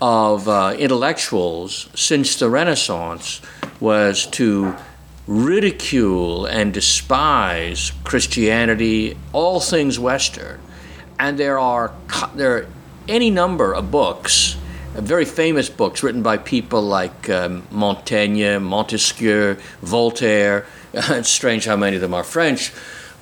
of 0.00 0.48
uh, 0.48 0.74
intellectuals 0.78 1.88
since 1.94 2.36
the 2.36 2.48
Renaissance 2.48 3.40
was 3.80 4.26
to 4.26 4.74
ridicule 5.26 6.46
and 6.46 6.72
despise 6.72 7.92
Christianity, 8.04 9.16
all 9.32 9.60
things 9.60 9.98
Western. 9.98 10.60
And 11.18 11.38
there 11.38 11.58
are, 11.58 11.92
there 12.34 12.56
are 12.56 12.66
any 13.08 13.30
number 13.30 13.74
of 13.74 13.90
books, 13.90 14.56
very 14.94 15.24
famous 15.24 15.68
books 15.68 16.04
written 16.04 16.22
by 16.22 16.38
people 16.38 16.82
like 16.82 17.28
um, 17.28 17.66
Montaigne, 17.72 18.58
Montesquieu, 18.58 19.56
Voltaire. 19.82 20.66
it's 20.94 21.28
strange 21.28 21.64
how 21.64 21.76
many 21.76 21.96
of 21.96 22.02
them 22.02 22.14
are 22.14 22.24
French 22.24 22.72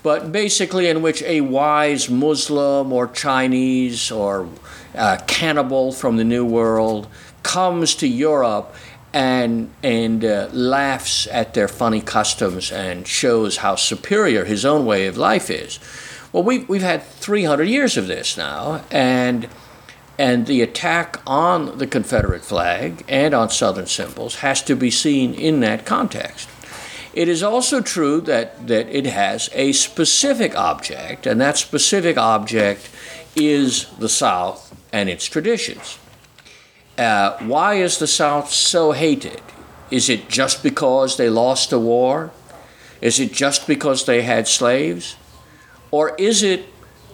but 0.06 0.30
basically 0.30 0.86
in 0.86 1.02
which 1.02 1.20
a 1.22 1.40
wise 1.40 2.08
Muslim 2.08 2.92
or 2.92 3.08
Chinese 3.08 4.08
or 4.12 4.48
uh, 4.94 5.18
cannibal 5.26 5.90
from 5.90 6.16
the 6.16 6.22
New 6.22 6.44
World 6.44 7.08
comes 7.42 7.96
to 7.96 8.06
Europe 8.06 8.72
and 9.12 9.68
and 9.82 10.24
uh, 10.24 10.48
laughs 10.52 11.26
at 11.32 11.54
their 11.54 11.66
funny 11.66 12.00
customs 12.00 12.70
and 12.70 13.04
shows 13.04 13.56
how 13.56 13.74
superior 13.74 14.44
his 14.44 14.64
own 14.64 14.86
way 14.86 15.08
of 15.08 15.16
life 15.16 15.50
is. 15.50 15.80
Well, 16.32 16.44
we've 16.44 16.68
we've 16.68 16.82
had 16.82 17.02
300 17.02 17.64
years 17.64 17.96
of 17.96 18.06
this 18.06 18.36
now, 18.36 18.84
and 18.92 19.48
and 20.20 20.46
the 20.46 20.62
attack 20.62 21.20
on 21.26 21.78
the 21.78 21.86
Confederate 21.88 22.44
flag 22.44 23.04
and 23.08 23.34
on 23.34 23.50
Southern 23.50 23.86
symbols 23.86 24.36
has 24.36 24.62
to 24.62 24.76
be 24.76 24.92
seen 24.92 25.34
in 25.34 25.58
that 25.62 25.84
context. 25.84 26.48
It 27.16 27.28
is 27.28 27.42
also 27.42 27.80
true 27.80 28.20
that, 28.20 28.66
that 28.66 28.94
it 28.94 29.06
has 29.06 29.48
a 29.54 29.72
specific 29.72 30.54
object, 30.54 31.26
and 31.26 31.40
that 31.40 31.56
specific 31.56 32.18
object 32.18 32.90
is 33.34 33.86
the 33.98 34.10
South 34.10 34.78
and 34.92 35.08
its 35.08 35.24
traditions. 35.24 35.98
Uh, 36.98 37.38
why 37.38 37.76
is 37.76 37.96
the 37.96 38.06
South 38.06 38.52
so 38.52 38.92
hated? 38.92 39.40
Is 39.90 40.10
it 40.10 40.28
just 40.28 40.62
because 40.62 41.16
they 41.16 41.30
lost 41.30 41.72
a 41.72 41.78
war? 41.78 42.32
Is 43.00 43.18
it 43.18 43.32
just 43.32 43.66
because 43.66 44.04
they 44.04 44.20
had 44.20 44.46
slaves? 44.46 45.16
Or 45.90 46.14
is 46.16 46.42
it 46.42 46.66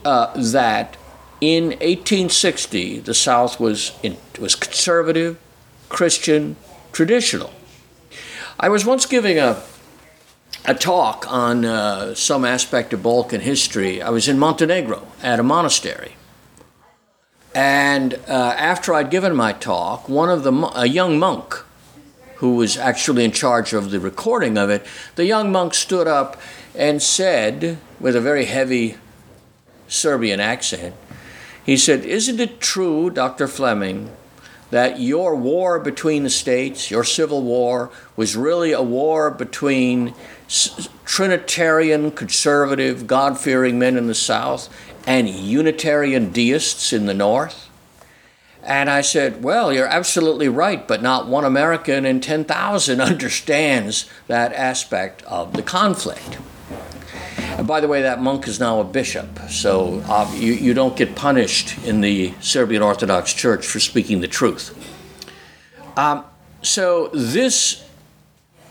uh, 0.04 0.32
that 0.52 0.96
in 1.40 1.66
1860 1.78 2.98
the 2.98 3.14
South 3.14 3.60
was, 3.60 3.92
in, 4.02 4.16
was 4.40 4.56
conservative, 4.56 5.38
Christian, 5.88 6.56
traditional? 6.90 7.52
I 8.58 8.68
was 8.68 8.84
once 8.84 9.06
giving 9.06 9.38
a, 9.38 9.62
a 10.64 10.74
talk 10.74 11.26
on 11.28 11.64
uh, 11.64 12.14
some 12.14 12.44
aspect 12.44 12.92
of 12.92 13.02
Balkan 13.02 13.40
history. 13.40 14.00
I 14.00 14.10
was 14.10 14.28
in 14.28 14.38
Montenegro 14.38 15.06
at 15.22 15.40
a 15.40 15.42
monastery. 15.42 16.16
And 17.54 18.14
uh, 18.28 18.54
after 18.56 18.94
I'd 18.94 19.10
given 19.10 19.34
my 19.34 19.52
talk, 19.52 20.08
one 20.08 20.30
of 20.30 20.42
the 20.42 20.52
a 20.74 20.86
young 20.86 21.18
monk 21.18 21.64
who 22.36 22.56
was 22.56 22.76
actually 22.76 23.24
in 23.24 23.32
charge 23.32 23.72
of 23.72 23.90
the 23.90 24.00
recording 24.00 24.56
of 24.56 24.70
it, 24.70 24.86
the 25.16 25.26
young 25.26 25.52
monk 25.52 25.74
stood 25.74 26.06
up 26.06 26.40
and 26.74 27.02
said, 27.02 27.78
with 28.00 28.16
a 28.16 28.20
very 28.20 28.46
heavy 28.46 28.96
Serbian 29.88 30.40
accent, 30.40 30.94
he 31.64 31.76
said, 31.76 32.04
Isn't 32.04 32.40
it 32.40 32.60
true, 32.60 33.10
Dr. 33.10 33.46
Fleming, 33.46 34.10
that 34.72 34.98
your 34.98 35.36
war 35.36 35.78
between 35.78 36.22
the 36.22 36.30
states, 36.30 36.90
your 36.90 37.04
civil 37.04 37.42
war, 37.42 37.90
was 38.16 38.34
really 38.34 38.72
a 38.72 38.80
war 38.80 39.30
between 39.30 40.14
Trinitarian, 41.04 42.10
conservative, 42.10 43.06
God 43.06 43.38
fearing 43.38 43.78
men 43.78 43.98
in 43.98 44.06
the 44.06 44.14
South 44.14 44.74
and 45.06 45.28
Unitarian 45.28 46.32
deists 46.32 46.90
in 46.90 47.04
the 47.04 47.12
North. 47.12 47.68
And 48.62 48.88
I 48.88 49.02
said, 49.02 49.42
Well, 49.42 49.74
you're 49.74 49.86
absolutely 49.86 50.48
right, 50.48 50.88
but 50.88 51.02
not 51.02 51.26
one 51.26 51.44
American 51.44 52.06
in 52.06 52.20
10,000 52.22 52.98
understands 53.02 54.08
that 54.26 54.54
aspect 54.54 55.22
of 55.24 55.52
the 55.52 55.62
conflict. 55.62 56.38
And 57.58 57.66
by 57.66 57.80
the 57.80 57.88
way, 57.88 58.02
that 58.02 58.20
monk 58.20 58.48
is 58.48 58.58
now 58.58 58.80
a 58.80 58.84
bishop, 58.84 59.38
so 59.50 60.02
uh, 60.08 60.30
you, 60.34 60.54
you 60.54 60.74
don't 60.74 60.96
get 60.96 61.14
punished 61.14 61.78
in 61.84 62.00
the 62.00 62.32
Serbian 62.40 62.82
Orthodox 62.82 63.32
Church 63.32 63.66
for 63.66 63.78
speaking 63.78 64.20
the 64.20 64.28
truth. 64.28 64.74
Um, 65.96 66.24
so, 66.62 67.08
this 67.12 67.84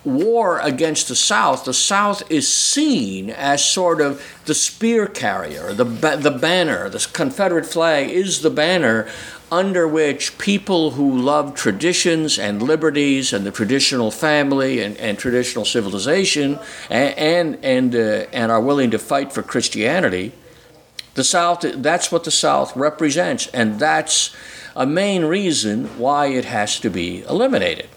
war 0.04 0.60
against 0.60 1.08
the 1.08 1.16
South, 1.16 1.66
the 1.66 1.74
South 1.74 2.30
is 2.32 2.52
seen 2.52 3.30
as 3.30 3.64
sort 3.64 4.02
of 4.02 4.24
the 4.46 4.56
spear 4.56 5.06
carrier, 5.06 5.74
the, 5.74 5.84
the 5.84 6.32
banner, 6.32 6.90
the 6.90 7.08
Confederate 7.14 7.66
flag 7.66 8.10
is 8.10 8.42
the 8.42 8.50
banner 8.50 9.08
under 9.51 9.86
which 9.86 10.38
people 10.38 10.91
who 10.91 11.20
love 11.20 11.53
traditions 11.53 12.39
and 12.39 12.62
liberties 12.62 13.34
and 13.34 13.46
the 13.46 13.51
traditional 13.51 14.10
family 14.10 14.79
and, 14.81 14.96
and 14.98 15.20
traditional 15.20 15.65
civilization 15.65 16.58
and, 16.89 17.17
and, 17.17 17.65
and, 17.65 17.96
uh, 17.96 18.25
and 18.31 18.50
are 18.50 18.62
willing 18.62 18.89
to 18.89 18.98
fight 18.98 19.34
for 19.34 19.43
Christianity, 19.43 20.31
the 21.15 21.24
South, 21.25 21.62
that's 21.62 22.12
what 22.12 22.24
the 22.24 22.31
South 22.31 22.74
represents, 22.77 23.48
and 23.48 23.77
that's 23.77 24.34
a 24.74 24.86
main 24.86 25.25
reason 25.25 25.86
why 26.00 26.27
it 26.27 26.46
has 26.46 26.79
to 26.79 26.89
be 26.89 27.22
eliminated. 27.24 27.89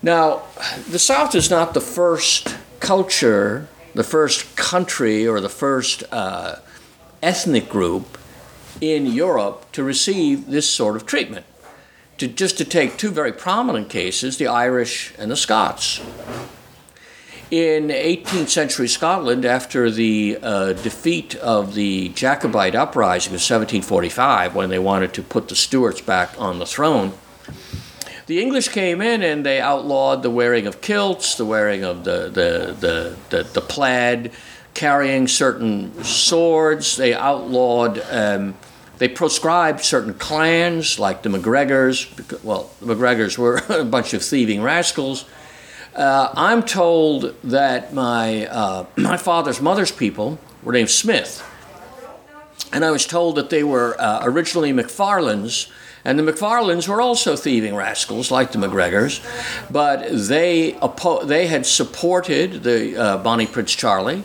Now, 0.00 0.42
the 0.88 0.98
South 0.98 1.34
is 1.34 1.50
not 1.50 1.74
the 1.74 1.80
first 1.82 2.56
culture, 2.80 3.68
the 3.94 4.04
first 4.04 4.56
country, 4.56 5.26
or 5.28 5.40
the 5.40 5.50
first 5.50 6.04
uh, 6.10 6.56
ethnic 7.22 7.68
group 7.68 8.16
in 8.80 9.06
Europe 9.06 9.70
to 9.72 9.82
receive 9.82 10.46
this 10.46 10.68
sort 10.68 10.96
of 10.96 11.06
treatment. 11.06 11.46
To, 12.18 12.26
just 12.26 12.56
to 12.58 12.64
take 12.64 12.96
two 12.96 13.10
very 13.10 13.32
prominent 13.32 13.90
cases, 13.90 14.38
the 14.38 14.46
Irish 14.46 15.12
and 15.18 15.30
the 15.30 15.36
Scots. 15.36 16.00
In 17.50 17.88
18th 17.88 18.48
century 18.48 18.88
Scotland, 18.88 19.44
after 19.44 19.90
the 19.90 20.38
uh, 20.42 20.72
defeat 20.72 21.36
of 21.36 21.74
the 21.74 22.08
Jacobite 22.08 22.74
uprising 22.74 23.30
of 23.30 23.40
1745, 23.40 24.54
when 24.54 24.70
they 24.70 24.80
wanted 24.80 25.12
to 25.14 25.22
put 25.22 25.48
the 25.48 25.54
Stuarts 25.54 26.00
back 26.00 26.34
on 26.40 26.58
the 26.58 26.66
throne, 26.66 27.12
the 28.26 28.42
English 28.42 28.68
came 28.70 29.00
in 29.00 29.22
and 29.22 29.46
they 29.46 29.60
outlawed 29.60 30.22
the 30.24 30.30
wearing 30.30 30.66
of 30.66 30.80
kilts, 30.80 31.36
the 31.36 31.44
wearing 31.44 31.84
of 31.84 32.02
the, 32.02 32.22
the, 32.28 32.76
the, 32.80 33.16
the, 33.30 33.42
the 33.44 33.60
plaid, 33.60 34.32
carrying 34.74 35.28
certain 35.28 36.02
swords. 36.02 36.96
They 36.96 37.14
outlawed, 37.14 38.02
um, 38.10 38.54
they 38.98 39.08
proscribed 39.08 39.80
certain 39.80 40.14
clans 40.14 40.98
like 40.98 41.22
the 41.22 41.28
MacGregors. 41.28 42.42
Well, 42.42 42.70
the 42.80 42.94
MacGregors 42.94 43.36
were 43.38 43.56
a 43.68 43.84
bunch 43.84 44.14
of 44.14 44.22
thieving 44.22 44.62
rascals. 44.62 45.24
Uh, 45.94 46.30
I'm 46.34 46.62
told 46.62 47.34
that 47.44 47.94
my, 47.94 48.46
uh, 48.46 48.86
my 48.96 49.16
father's 49.16 49.60
mother's 49.60 49.92
people 49.92 50.38
were 50.62 50.72
named 50.72 50.90
Smith. 50.90 51.42
And 52.72 52.84
I 52.84 52.90
was 52.90 53.06
told 53.06 53.36
that 53.36 53.50
they 53.50 53.62
were 53.62 54.00
uh, 54.00 54.20
originally 54.22 54.72
McFarlanes 54.72 55.70
and 56.06 56.16
the 56.20 56.22
McFarlands 56.22 56.86
were 56.86 57.00
also 57.00 57.34
thieving 57.34 57.74
rascals 57.74 58.30
like 58.30 58.52
the 58.52 58.58
MacGregors, 58.58 59.20
but 59.72 60.08
they, 60.08 60.78
they 61.24 61.48
had 61.48 61.66
supported 61.66 62.62
the 62.62 62.96
uh, 62.96 63.18
Bonnie 63.18 63.48
Prince 63.48 63.74
Charlie 63.74 64.22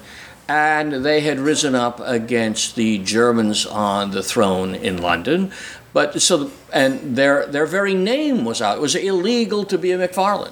and 0.52 1.06
they 1.06 1.22
had 1.22 1.40
risen 1.40 1.76
up 1.76 2.02
against 2.02 2.76
the 2.76 2.98
Germans 2.98 3.66
on 3.66 4.12
the 4.12 4.22
throne 4.22 4.76
in 4.76 5.02
London. 5.02 5.50
But 5.94 6.22
so, 6.22 6.52
and 6.74 7.16
their, 7.16 7.46
their 7.48 7.66
very 7.66 7.94
name 7.94 8.44
was 8.44 8.62
out. 8.62 8.78
It 8.78 8.82
was 8.82 8.96
illegal 8.96 9.64
to 9.64 9.78
be 9.78 9.94
a 9.94 9.98
McFarland, 9.98 10.52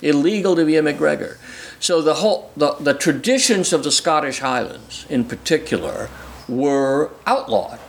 illegal 0.00 0.56
to 0.56 0.64
be 0.64 0.76
a 0.76 0.82
MacGregor. 0.82 1.36
So 1.78 2.00
the 2.00 2.14
whole, 2.14 2.50
the, 2.56 2.72
the 2.80 2.94
traditions 2.94 3.74
of 3.74 3.84
the 3.84 3.90
Scottish 3.90 4.38
Highlands 4.38 5.04
in 5.10 5.24
particular 5.24 6.08
were 6.48 7.10
outlawed. 7.26 7.80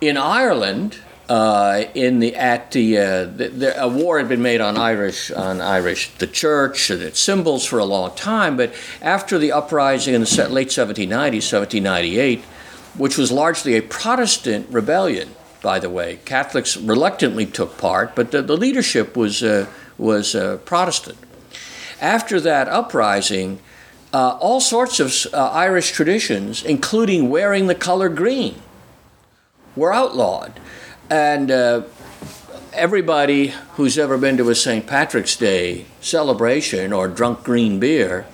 In 0.00 0.16
Ireland, 0.16 1.00
uh, 1.28 1.84
in 1.94 2.20
the 2.20 2.34
at 2.36 2.72
the, 2.72 2.96
uh, 2.96 3.24
the, 3.24 3.48
the, 3.48 3.82
a 3.82 3.86
war 3.86 4.18
had 4.18 4.28
been 4.28 4.40
made 4.40 4.60
on 4.60 4.78
Irish 4.78 5.30
on 5.30 5.60
Irish 5.60 6.10
the 6.14 6.26
church 6.26 6.88
and 6.90 7.02
its 7.02 7.20
symbols 7.20 7.66
for 7.66 7.78
a 7.78 7.84
long 7.84 8.14
time, 8.14 8.56
but 8.56 8.72
after 9.02 9.38
the 9.38 9.52
uprising 9.52 10.14
in 10.14 10.22
the 10.22 10.48
late 10.50 10.68
1790s, 10.68 11.52
1798, 11.52 12.40
which 12.96 13.18
was 13.18 13.30
largely 13.30 13.76
a 13.76 13.82
Protestant 13.82 14.66
rebellion, 14.70 15.34
by 15.60 15.78
the 15.78 15.90
way, 15.90 16.18
Catholics 16.24 16.76
reluctantly 16.76 17.44
took 17.44 17.76
part, 17.76 18.14
but 18.14 18.30
the, 18.30 18.40
the 18.40 18.56
leadership 18.56 19.16
was 19.16 19.42
uh, 19.42 19.66
was 19.98 20.34
uh, 20.34 20.58
Protestant. 20.64 21.18
After 22.00 22.40
that 22.40 22.68
uprising. 22.68 23.60
Uh, 24.10 24.38
all 24.40 24.58
sorts 24.58 25.00
of 25.00 25.34
uh, 25.34 25.50
Irish 25.50 25.90
traditions, 25.90 26.64
including 26.64 27.28
wearing 27.28 27.66
the 27.66 27.74
color 27.74 28.08
green, 28.08 28.54
were 29.76 29.92
outlawed. 29.92 30.58
And 31.10 31.50
uh, 31.50 31.82
everybody 32.74 33.54
who's 33.74 33.96
ever 33.96 34.18
been 34.18 34.36
to 34.36 34.50
a 34.50 34.54
St. 34.54 34.86
Patrick's 34.86 35.36
Day 35.36 35.86
celebration 36.00 36.92
or 36.92 37.08
drunk 37.08 37.44
green 37.44 37.80
beer 37.80 38.26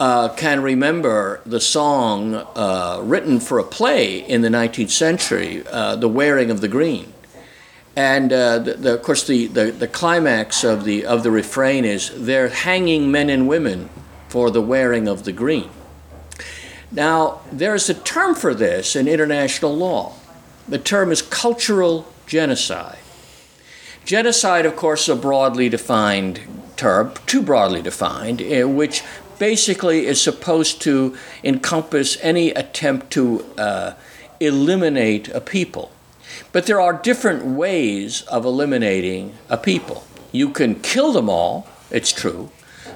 uh, 0.00 0.30
can 0.30 0.62
remember 0.62 1.42
the 1.44 1.60
song 1.60 2.34
uh, 2.34 3.00
written 3.02 3.40
for 3.40 3.58
a 3.58 3.64
play 3.64 4.20
in 4.20 4.40
the 4.40 4.48
19th 4.48 4.90
century, 4.90 5.66
uh, 5.66 5.96
The 5.96 6.08
Wearing 6.08 6.50
of 6.50 6.62
the 6.62 6.68
Green. 6.68 7.12
And 7.94 8.32
uh, 8.32 8.60
the, 8.60 8.74
the, 8.74 8.94
of 8.94 9.02
course, 9.02 9.26
the, 9.26 9.46
the, 9.48 9.70
the 9.72 9.88
climax 9.88 10.64
of 10.64 10.84
the, 10.84 11.04
of 11.04 11.24
the 11.24 11.30
refrain 11.30 11.84
is 11.84 12.10
they're 12.14 12.48
hanging 12.48 13.10
men 13.10 13.28
and 13.28 13.48
women 13.48 13.90
for 14.28 14.50
the 14.50 14.62
wearing 14.62 15.08
of 15.08 15.24
the 15.24 15.32
green. 15.32 15.68
Now, 16.90 17.40
there's 17.52 17.90
a 17.90 17.94
term 17.94 18.34
for 18.34 18.54
this 18.54 18.96
in 18.96 19.08
international 19.08 19.76
law. 19.76 20.14
The 20.68 20.78
term 20.78 21.10
is 21.10 21.22
cultural 21.22 22.06
genocide. 22.26 22.98
Genocide, 24.04 24.66
of 24.66 24.76
course, 24.76 25.02
is 25.02 25.08
a 25.10 25.16
broadly 25.16 25.68
defined 25.68 26.40
term, 26.76 27.12
too 27.26 27.42
broadly 27.42 27.82
defined, 27.82 28.40
eh, 28.40 28.64
which 28.64 29.02
basically 29.38 30.06
is 30.06 30.20
supposed 30.20 30.80
to 30.82 31.16
encompass 31.44 32.16
any 32.22 32.50
attempt 32.50 33.10
to 33.12 33.44
uh, 33.56 33.92
eliminate 34.40 35.28
a 35.28 35.40
people. 35.40 35.90
But 36.52 36.66
there 36.66 36.80
are 36.80 36.92
different 36.92 37.44
ways 37.44 38.22
of 38.22 38.44
eliminating 38.44 39.34
a 39.48 39.56
people. 39.56 40.04
You 40.32 40.50
can 40.50 40.76
kill 40.76 41.12
them 41.12 41.28
all, 41.28 41.66
it's 41.90 42.12
true, 42.12 42.50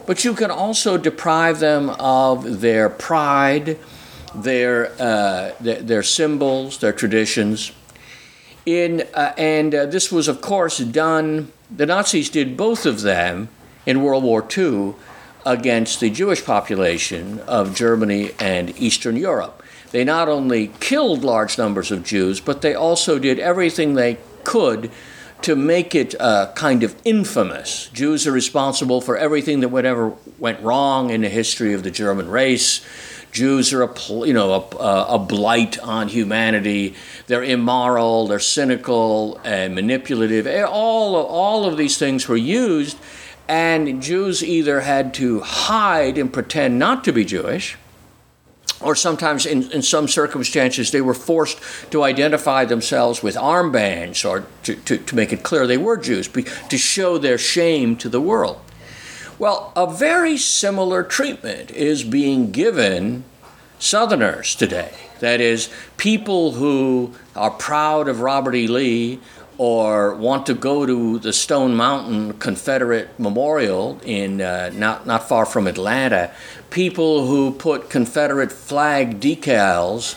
but 0.07 0.25
you 0.25 0.35
can 0.35 0.51
also 0.51 0.99
deprive 0.99 1.61
them 1.61 1.91
of 1.99 2.61
their 2.61 2.89
pride, 2.89 3.79
their, 4.35 4.93
uh, 5.01 5.53
their, 5.61 5.83
their, 5.83 6.03
symbols, 6.03 6.79
their 6.79 6.93
traditions. 6.93 7.73
In, 8.65 9.03
uh, 9.15 9.35
and 9.37 9.75
uh, 9.75 9.87
this 9.87 10.13
was, 10.13 10.29
of 10.29 10.41
course, 10.41 10.79
done, 10.79 11.53
the 11.71 11.87
Nazis 11.87 12.31
did 12.31 12.57
both 12.57 12.87
of 12.87 13.03
them 13.03 13.49
in 13.87 14.03
World 14.03 14.25
War 14.25 14.47
II 14.57 14.95
against 15.45 16.01
the 16.01 16.11
Jewish 16.11 16.45
population 16.45 17.41
of 17.41 17.75
Germany 17.75 18.31
and 18.39 18.79
Eastern 18.79 19.17
Europe. 19.17 19.63
They 19.91 20.05
not 20.05 20.29
only 20.29 20.69
killed 20.81 21.25
large 21.25 21.59
numbers 21.59 21.91
of 21.91 22.05
Jews, 22.05 22.41
but 22.41 22.63
they 22.63 22.75
also 22.75 23.19
did 23.19 23.39
everything 23.39 23.95
they 23.95 24.19
could 24.45 24.91
to 25.43 25.57
make 25.57 25.95
it 25.95 26.15
uh, 26.21 26.53
kind 26.55 26.83
of 26.83 26.95
infamous. 27.05 27.89
Jews 27.89 28.27
are 28.27 28.33
responsible 28.33 29.01
for 29.01 29.17
everything 29.17 29.61
that 29.61 29.69
whatever 29.69 30.15
went 30.39 30.61
wrong 30.61 31.11
in 31.11 31.23
the 31.23 31.29
history 31.29 31.75
of 31.75 31.83
the 31.83 31.91
German 31.91 32.29
race. 32.29 32.81
Jews 33.33 33.73
are 33.73 33.83
a 33.83 34.01
you 34.27 34.35
know 34.35 34.69
a, 34.79 35.15
a, 35.15 35.19
blight 35.19 35.79
on 35.79 36.09
humanity. 36.09 36.95
They're 37.27 37.43
immoral. 37.43 38.27
They're 38.27 38.39
cynical 38.39 39.41
and 39.43 39.75
manipulative. 39.75 40.47
Eh, 40.47 40.63
all 40.63 41.17
all 41.17 41.65
of 41.65 41.79
these 41.79 41.97
things 41.97 42.29
were 42.29 42.37
used, 42.37 42.99
and 43.49 44.03
Jews 44.03 44.45
either 44.45 44.83
had 44.83 45.15
to 45.15 45.41
hide 45.41 46.19
and 46.19 46.31
pretend 46.31 46.79
not 46.79 47.05
to 47.05 47.13
be 47.13 47.25
Jewish, 47.25 47.79
or 48.83 48.95
sometimes 48.95 49.47
in, 49.47 49.71
in 49.73 49.81
some 49.81 50.09
circumstances 50.09 50.91
they 50.91 51.01
were 51.01 51.15
forced 51.15 51.59
to 51.91 52.03
identify 52.03 52.67
themselves 52.67 53.23
with 53.23 53.35
armbands 53.37 54.29
or 54.29 54.45
to, 54.65 54.75
to, 54.75 54.99
to 54.99 55.17
make 55.17 55.33
it 55.33 55.43
clear 55.43 55.67
they 55.67 55.79
were 55.79 55.97
Jews 55.97 56.29
to 56.29 56.79
show 56.79 57.17
their 57.17 57.39
shame 57.39 57.97
to 57.97 58.11
the 58.11 58.21
world. 58.21 58.61
Well, 59.43 59.73
a 59.75 59.93
very 59.93 60.37
similar 60.37 61.03
treatment 61.03 61.73
is 61.73 62.05
being 62.05 62.53
given 62.53 63.25
Southerners 63.81 64.55
today. 64.55 64.95
That 65.19 65.41
is, 65.41 65.69
people 65.97 66.53
who 66.53 67.15
are 67.35 67.51
proud 67.51 68.07
of 68.07 68.21
Robert 68.21 68.55
E. 68.55 68.69
Lee 68.69 69.19
or 69.59 70.15
want 70.15 70.47
to 70.47 70.55
go 70.55 70.87
to 70.87 71.19
the 71.19 71.33
Stone 71.33 71.75
Mountain 71.75 72.35
Confederate 72.35 73.19
Memorial 73.19 73.99
in 74.05 74.41
uh, 74.41 74.71
not, 74.75 75.09
not 75.09 75.29
far 75.29 75.45
from 75.45 75.67
Atlanta, 75.67 76.31
people 76.71 77.27
who 77.27 77.51
put 77.51 77.91
Confederate 77.91 78.53
flag 78.53 79.19
decals 79.19 80.15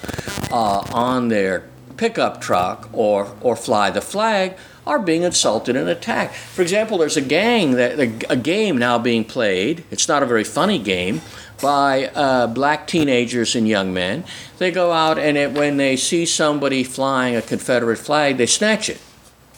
uh, 0.51 0.85
on 0.93 1.29
their 1.29 1.67
pickup 1.97 2.41
truck 2.41 2.89
or, 2.93 3.35
or 3.41 3.55
fly 3.55 3.89
the 3.89 4.01
flag 4.01 4.55
are 4.85 4.99
being 4.99 5.23
insulted 5.23 5.75
and 5.75 5.89
attacked. 5.89 6.35
For 6.35 6.61
example, 6.61 6.97
there's 6.97 7.17
a 7.17 7.21
gang 7.21 7.71
that 7.71 7.99
a, 8.29 8.35
game 8.35 8.77
now 8.77 8.99
being 8.99 9.23
played. 9.23 9.83
It's 9.89 10.07
not 10.07 10.21
a 10.21 10.25
very 10.25 10.43
funny 10.43 10.77
game 10.77 11.21
by 11.61 12.07
uh, 12.07 12.47
black 12.47 12.85
teenagers 12.87 13.55
and 13.55 13.67
young 13.67 13.93
men. 13.93 14.23
They 14.59 14.71
go 14.71 14.91
out 14.91 15.17
and 15.17 15.37
it, 15.37 15.53
when 15.53 15.77
they 15.77 15.95
see 15.95 16.25
somebody 16.25 16.83
flying 16.83 17.35
a 17.35 17.41
Confederate 17.41 17.97
flag, 17.97 18.37
they 18.37 18.45
snatch 18.45 18.89
it. 18.89 19.01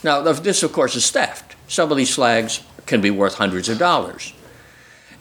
Now, 0.03 0.21
this, 0.21 0.63
of 0.63 0.71
course, 0.71 0.95
is 0.95 1.09
theft. 1.11 1.55
Some 1.67 1.91
of 1.91 1.97
these 1.97 2.13
flags 2.13 2.63
can 2.85 3.01
be 3.01 3.11
worth 3.11 3.35
hundreds 3.35 3.67
of 3.67 3.77
dollars, 3.77 4.33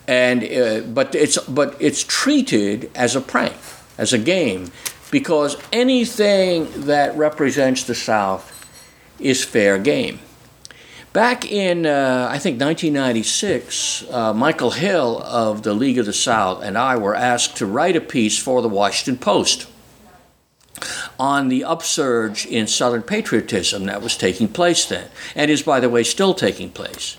and 0.07 0.45
uh, 0.45 0.81
but 0.83 1.15
it's 1.15 1.39
but 1.39 1.77
it's 1.81 2.05
treated 2.05 2.91
as 2.95 3.17
a 3.17 3.21
prank, 3.21 3.57
as 3.99 4.13
a 4.13 4.19
game, 4.19 4.71
because 5.11 5.57
anything 5.73 6.69
that 6.83 7.17
represents 7.17 7.83
the 7.85 7.95
South 7.95 8.56
is 9.19 9.45
fair 9.45 9.79
game. 9.79 10.21
Back 11.13 11.51
in, 11.51 11.87
uh, 11.87 12.29
I 12.31 12.39
think, 12.39 12.61
1996, 12.61 14.05
uh, 14.11 14.35
Michael 14.35 14.73
Hill 14.73 15.23
of 15.23 15.63
the 15.63 15.73
League 15.73 15.99
of 15.99 16.05
the 16.05 16.13
South 16.13 16.63
and 16.63 16.77
I 16.77 16.97
were 16.97 17.15
asked 17.15 17.57
to 17.57 17.67
write 17.67 17.97
a 17.97 18.03
piece 18.03 18.39
for 18.39 18.61
the 18.61 18.69
Washington 18.69 19.17
Post 19.17 19.67
on 21.19 21.49
the 21.49 21.65
upsurge 21.65 22.45
in 22.45 22.67
Southern 22.67 23.03
patriotism 23.03 23.87
that 23.87 24.03
was 24.03 24.17
taking 24.17 24.49
place 24.49 24.85
then, 24.85 25.09
and 25.35 25.51
is, 25.51 25.63
by 25.63 25.81
the 25.81 25.89
way, 25.89 26.03
still 26.03 26.35
taking 26.35 26.71
place. 26.71 27.17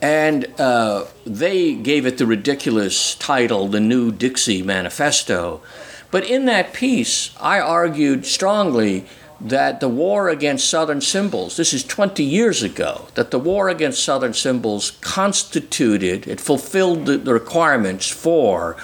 And 0.00 0.48
uh, 0.58 1.04
they 1.24 1.74
gave 1.74 2.06
it 2.06 2.18
the 2.18 2.26
ridiculous 2.26 3.14
title, 3.14 3.68
The 3.68 3.78
New 3.78 4.10
Dixie 4.10 4.62
Manifesto. 4.62 5.62
But 6.10 6.24
in 6.24 6.46
that 6.46 6.72
piece, 6.72 7.30
I 7.40 7.60
argued 7.60 8.26
strongly 8.26 9.06
that 9.42 9.80
the 9.80 9.88
war 9.88 10.28
against 10.28 10.70
Southern 10.70 11.00
symbols, 11.00 11.56
this 11.56 11.72
is 11.72 11.82
20 11.84 12.22
years 12.22 12.62
ago, 12.62 13.08
that 13.14 13.32
the 13.32 13.38
war 13.38 13.68
against 13.68 14.04
Southern 14.04 14.34
symbols 14.34 14.92
constituted, 15.00 16.28
it 16.28 16.40
fulfilled 16.40 17.06
the, 17.06 17.18
the 17.18 17.34
requirements 17.34 18.08
for 18.08 18.76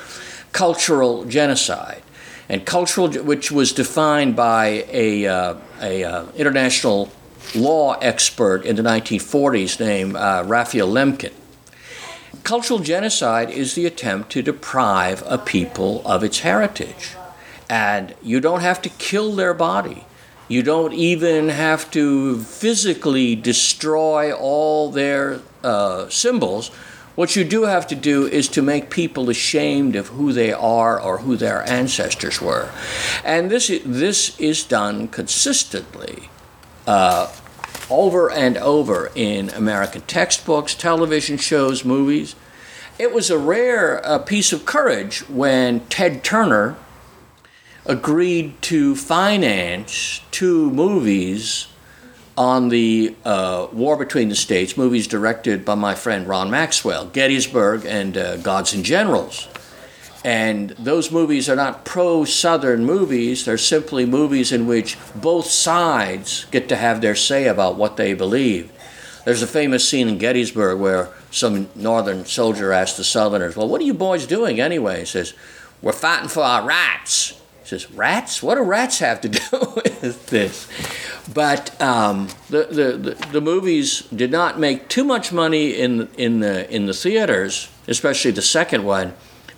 cultural 0.52 1.24
genocide. 1.24 2.02
And 2.48 2.64
cultural, 2.64 3.12
which 3.12 3.52
was 3.52 3.72
defined 3.72 4.34
by 4.34 4.86
a, 4.90 5.26
uh, 5.26 5.54
a 5.80 6.02
uh, 6.02 6.26
international 6.34 7.12
law 7.54 7.94
expert 8.00 8.64
in 8.64 8.74
the 8.76 8.82
1940s 8.82 9.78
named 9.78 10.16
uh, 10.16 10.42
Raphael 10.46 10.88
Lemkin. 10.88 11.32
Cultural 12.42 12.80
genocide 12.80 13.50
is 13.50 13.74
the 13.74 13.86
attempt 13.86 14.30
to 14.32 14.42
deprive 14.42 15.22
a 15.26 15.38
people 15.38 16.02
of 16.06 16.24
its 16.24 16.40
heritage. 16.40 17.14
And 17.68 18.14
you 18.22 18.40
don't 18.40 18.62
have 18.62 18.80
to 18.82 18.88
kill 18.88 19.32
their 19.32 19.52
body. 19.52 20.06
You 20.48 20.62
don't 20.62 20.94
even 20.94 21.50
have 21.50 21.90
to 21.90 22.38
physically 22.38 23.36
destroy 23.36 24.32
all 24.32 24.90
their 24.90 25.40
uh, 25.62 26.08
symbols. 26.08 26.68
What 27.14 27.36
you 27.36 27.44
do 27.44 27.64
have 27.64 27.86
to 27.88 27.94
do 27.94 28.26
is 28.26 28.48
to 28.48 28.62
make 28.62 28.88
people 28.88 29.28
ashamed 29.28 29.94
of 29.94 30.08
who 30.08 30.32
they 30.32 30.52
are 30.52 30.98
or 30.98 31.18
who 31.18 31.36
their 31.36 31.68
ancestors 31.68 32.40
were. 32.40 32.70
And 33.24 33.50
this, 33.50 33.70
this 33.84 34.38
is 34.40 34.64
done 34.64 35.08
consistently 35.08 36.30
uh, 36.86 37.30
over 37.90 38.30
and 38.30 38.56
over 38.56 39.10
in 39.14 39.50
American 39.50 40.02
textbooks, 40.02 40.74
television 40.74 41.36
shows, 41.36 41.84
movies. 41.84 42.34
It 42.98 43.12
was 43.12 43.30
a 43.30 43.38
rare 43.38 44.04
uh, 44.06 44.18
piece 44.20 44.52
of 44.52 44.64
courage 44.64 45.28
when 45.28 45.80
Ted 45.88 46.24
Turner 46.24 46.76
agreed 47.88 48.60
to 48.60 48.94
finance 48.94 50.20
two 50.30 50.70
movies 50.70 51.68
on 52.36 52.68
the 52.68 53.16
uh, 53.24 53.66
war 53.72 53.96
between 53.96 54.28
the 54.28 54.36
states, 54.36 54.76
movies 54.76 55.08
directed 55.08 55.64
by 55.64 55.74
my 55.74 55.94
friend 55.94 56.28
Ron 56.28 56.50
Maxwell, 56.50 57.06
Gettysburg 57.06 57.84
and 57.86 58.16
uh, 58.16 58.36
Gods 58.36 58.74
and 58.74 58.84
Generals. 58.84 59.48
And 60.22 60.70
those 60.70 61.10
movies 61.10 61.48
are 61.48 61.56
not 61.56 61.84
pro 61.86 62.24
Southern 62.24 62.84
movies, 62.84 63.44
they're 63.44 63.56
simply 63.56 64.04
movies 64.04 64.52
in 64.52 64.66
which 64.66 64.98
both 65.14 65.46
sides 65.46 66.44
get 66.50 66.68
to 66.68 66.76
have 66.76 67.00
their 67.00 67.14
say 67.14 67.48
about 67.48 67.76
what 67.76 67.96
they 67.96 68.12
believe. 68.12 68.70
There's 69.24 69.42
a 69.42 69.46
famous 69.46 69.88
scene 69.88 70.08
in 70.08 70.18
Gettysburg 70.18 70.78
where 70.78 71.08
some 71.30 71.68
Northern 71.74 72.26
soldier 72.26 72.72
asks 72.72 72.98
the 72.98 73.04
Southerners, 73.04 73.56
Well, 73.56 73.68
what 73.68 73.80
are 73.80 73.84
you 73.84 73.94
boys 73.94 74.26
doing 74.26 74.60
anyway? 74.60 75.00
He 75.00 75.06
says, 75.06 75.32
We're 75.80 75.92
fighting 75.92 76.28
for 76.28 76.42
our 76.42 76.66
rights 76.66 77.38
says, 77.68 77.90
Rats? 77.90 78.42
What 78.42 78.54
do 78.54 78.62
rats 78.62 78.98
have 79.00 79.20
to 79.20 79.28
do 79.28 79.72
with 79.76 80.26
this? 80.28 80.66
But 81.32 81.80
um, 81.82 82.28
the, 82.48 82.64
the, 82.64 82.92
the, 82.96 83.26
the, 83.32 83.40
movies 83.40 84.02
did 84.14 84.30
not 84.30 84.58
make 84.58 84.88
too 84.88 85.04
much 85.04 85.32
money 85.32 85.72
in, 85.72 86.08
in, 86.16 86.40
the, 86.40 86.70
in 86.74 86.86
the 86.86 86.94
theaters, 86.94 87.68
especially 87.86 88.30
the 88.30 88.42
second 88.42 88.84
one, 88.84 89.12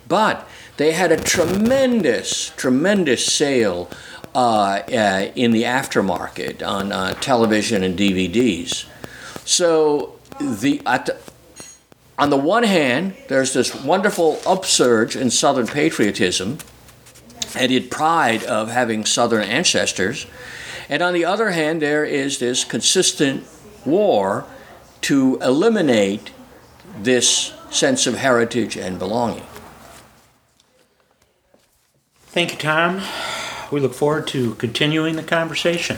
but 0.09 0.47
they 0.75 0.91
had 0.91 1.13
a 1.13 1.17
tremendous, 1.17 2.49
tremendous 2.57 3.25
sale 3.25 3.89
uh, 4.35 4.81
uh, 4.91 5.31
in 5.35 5.51
the 5.51 5.63
aftermarket 5.63 6.65
on 6.65 6.91
uh, 6.91 7.13
television 7.15 7.83
and 7.83 7.97
DVDs. 7.97 8.85
So 9.45 10.19
the, 10.39 10.79
the, 10.79 11.17
on 12.19 12.29
the 12.29 12.37
one 12.37 12.63
hand, 12.63 13.15
there's 13.29 13.53
this 13.53 13.73
wonderful 13.73 14.41
upsurge 14.45 15.15
in 15.15 15.29
Southern 15.29 15.67
patriotism 15.67 16.57
and 17.55 17.91
pride 17.91 18.43
of 18.43 18.69
having 18.69 19.05
Southern 19.05 19.43
ancestors. 19.43 20.25
And 20.89 21.01
on 21.01 21.13
the 21.13 21.25
other 21.25 21.51
hand, 21.51 21.81
there 21.81 22.05
is 22.05 22.39
this 22.39 22.63
consistent 22.63 23.45
war 23.85 24.45
to 25.01 25.39
eliminate 25.41 26.31
this 26.97 27.53
sense 27.69 28.05
of 28.07 28.17
heritage 28.17 28.75
and 28.77 28.99
belonging. 28.99 29.45
Thank 32.27 32.51
you, 32.53 32.57
Tom. 32.57 33.01
We 33.71 33.79
look 33.79 33.93
forward 33.93 34.27
to 34.27 34.55
continuing 34.55 35.15
the 35.15 35.23
conversation. 35.23 35.97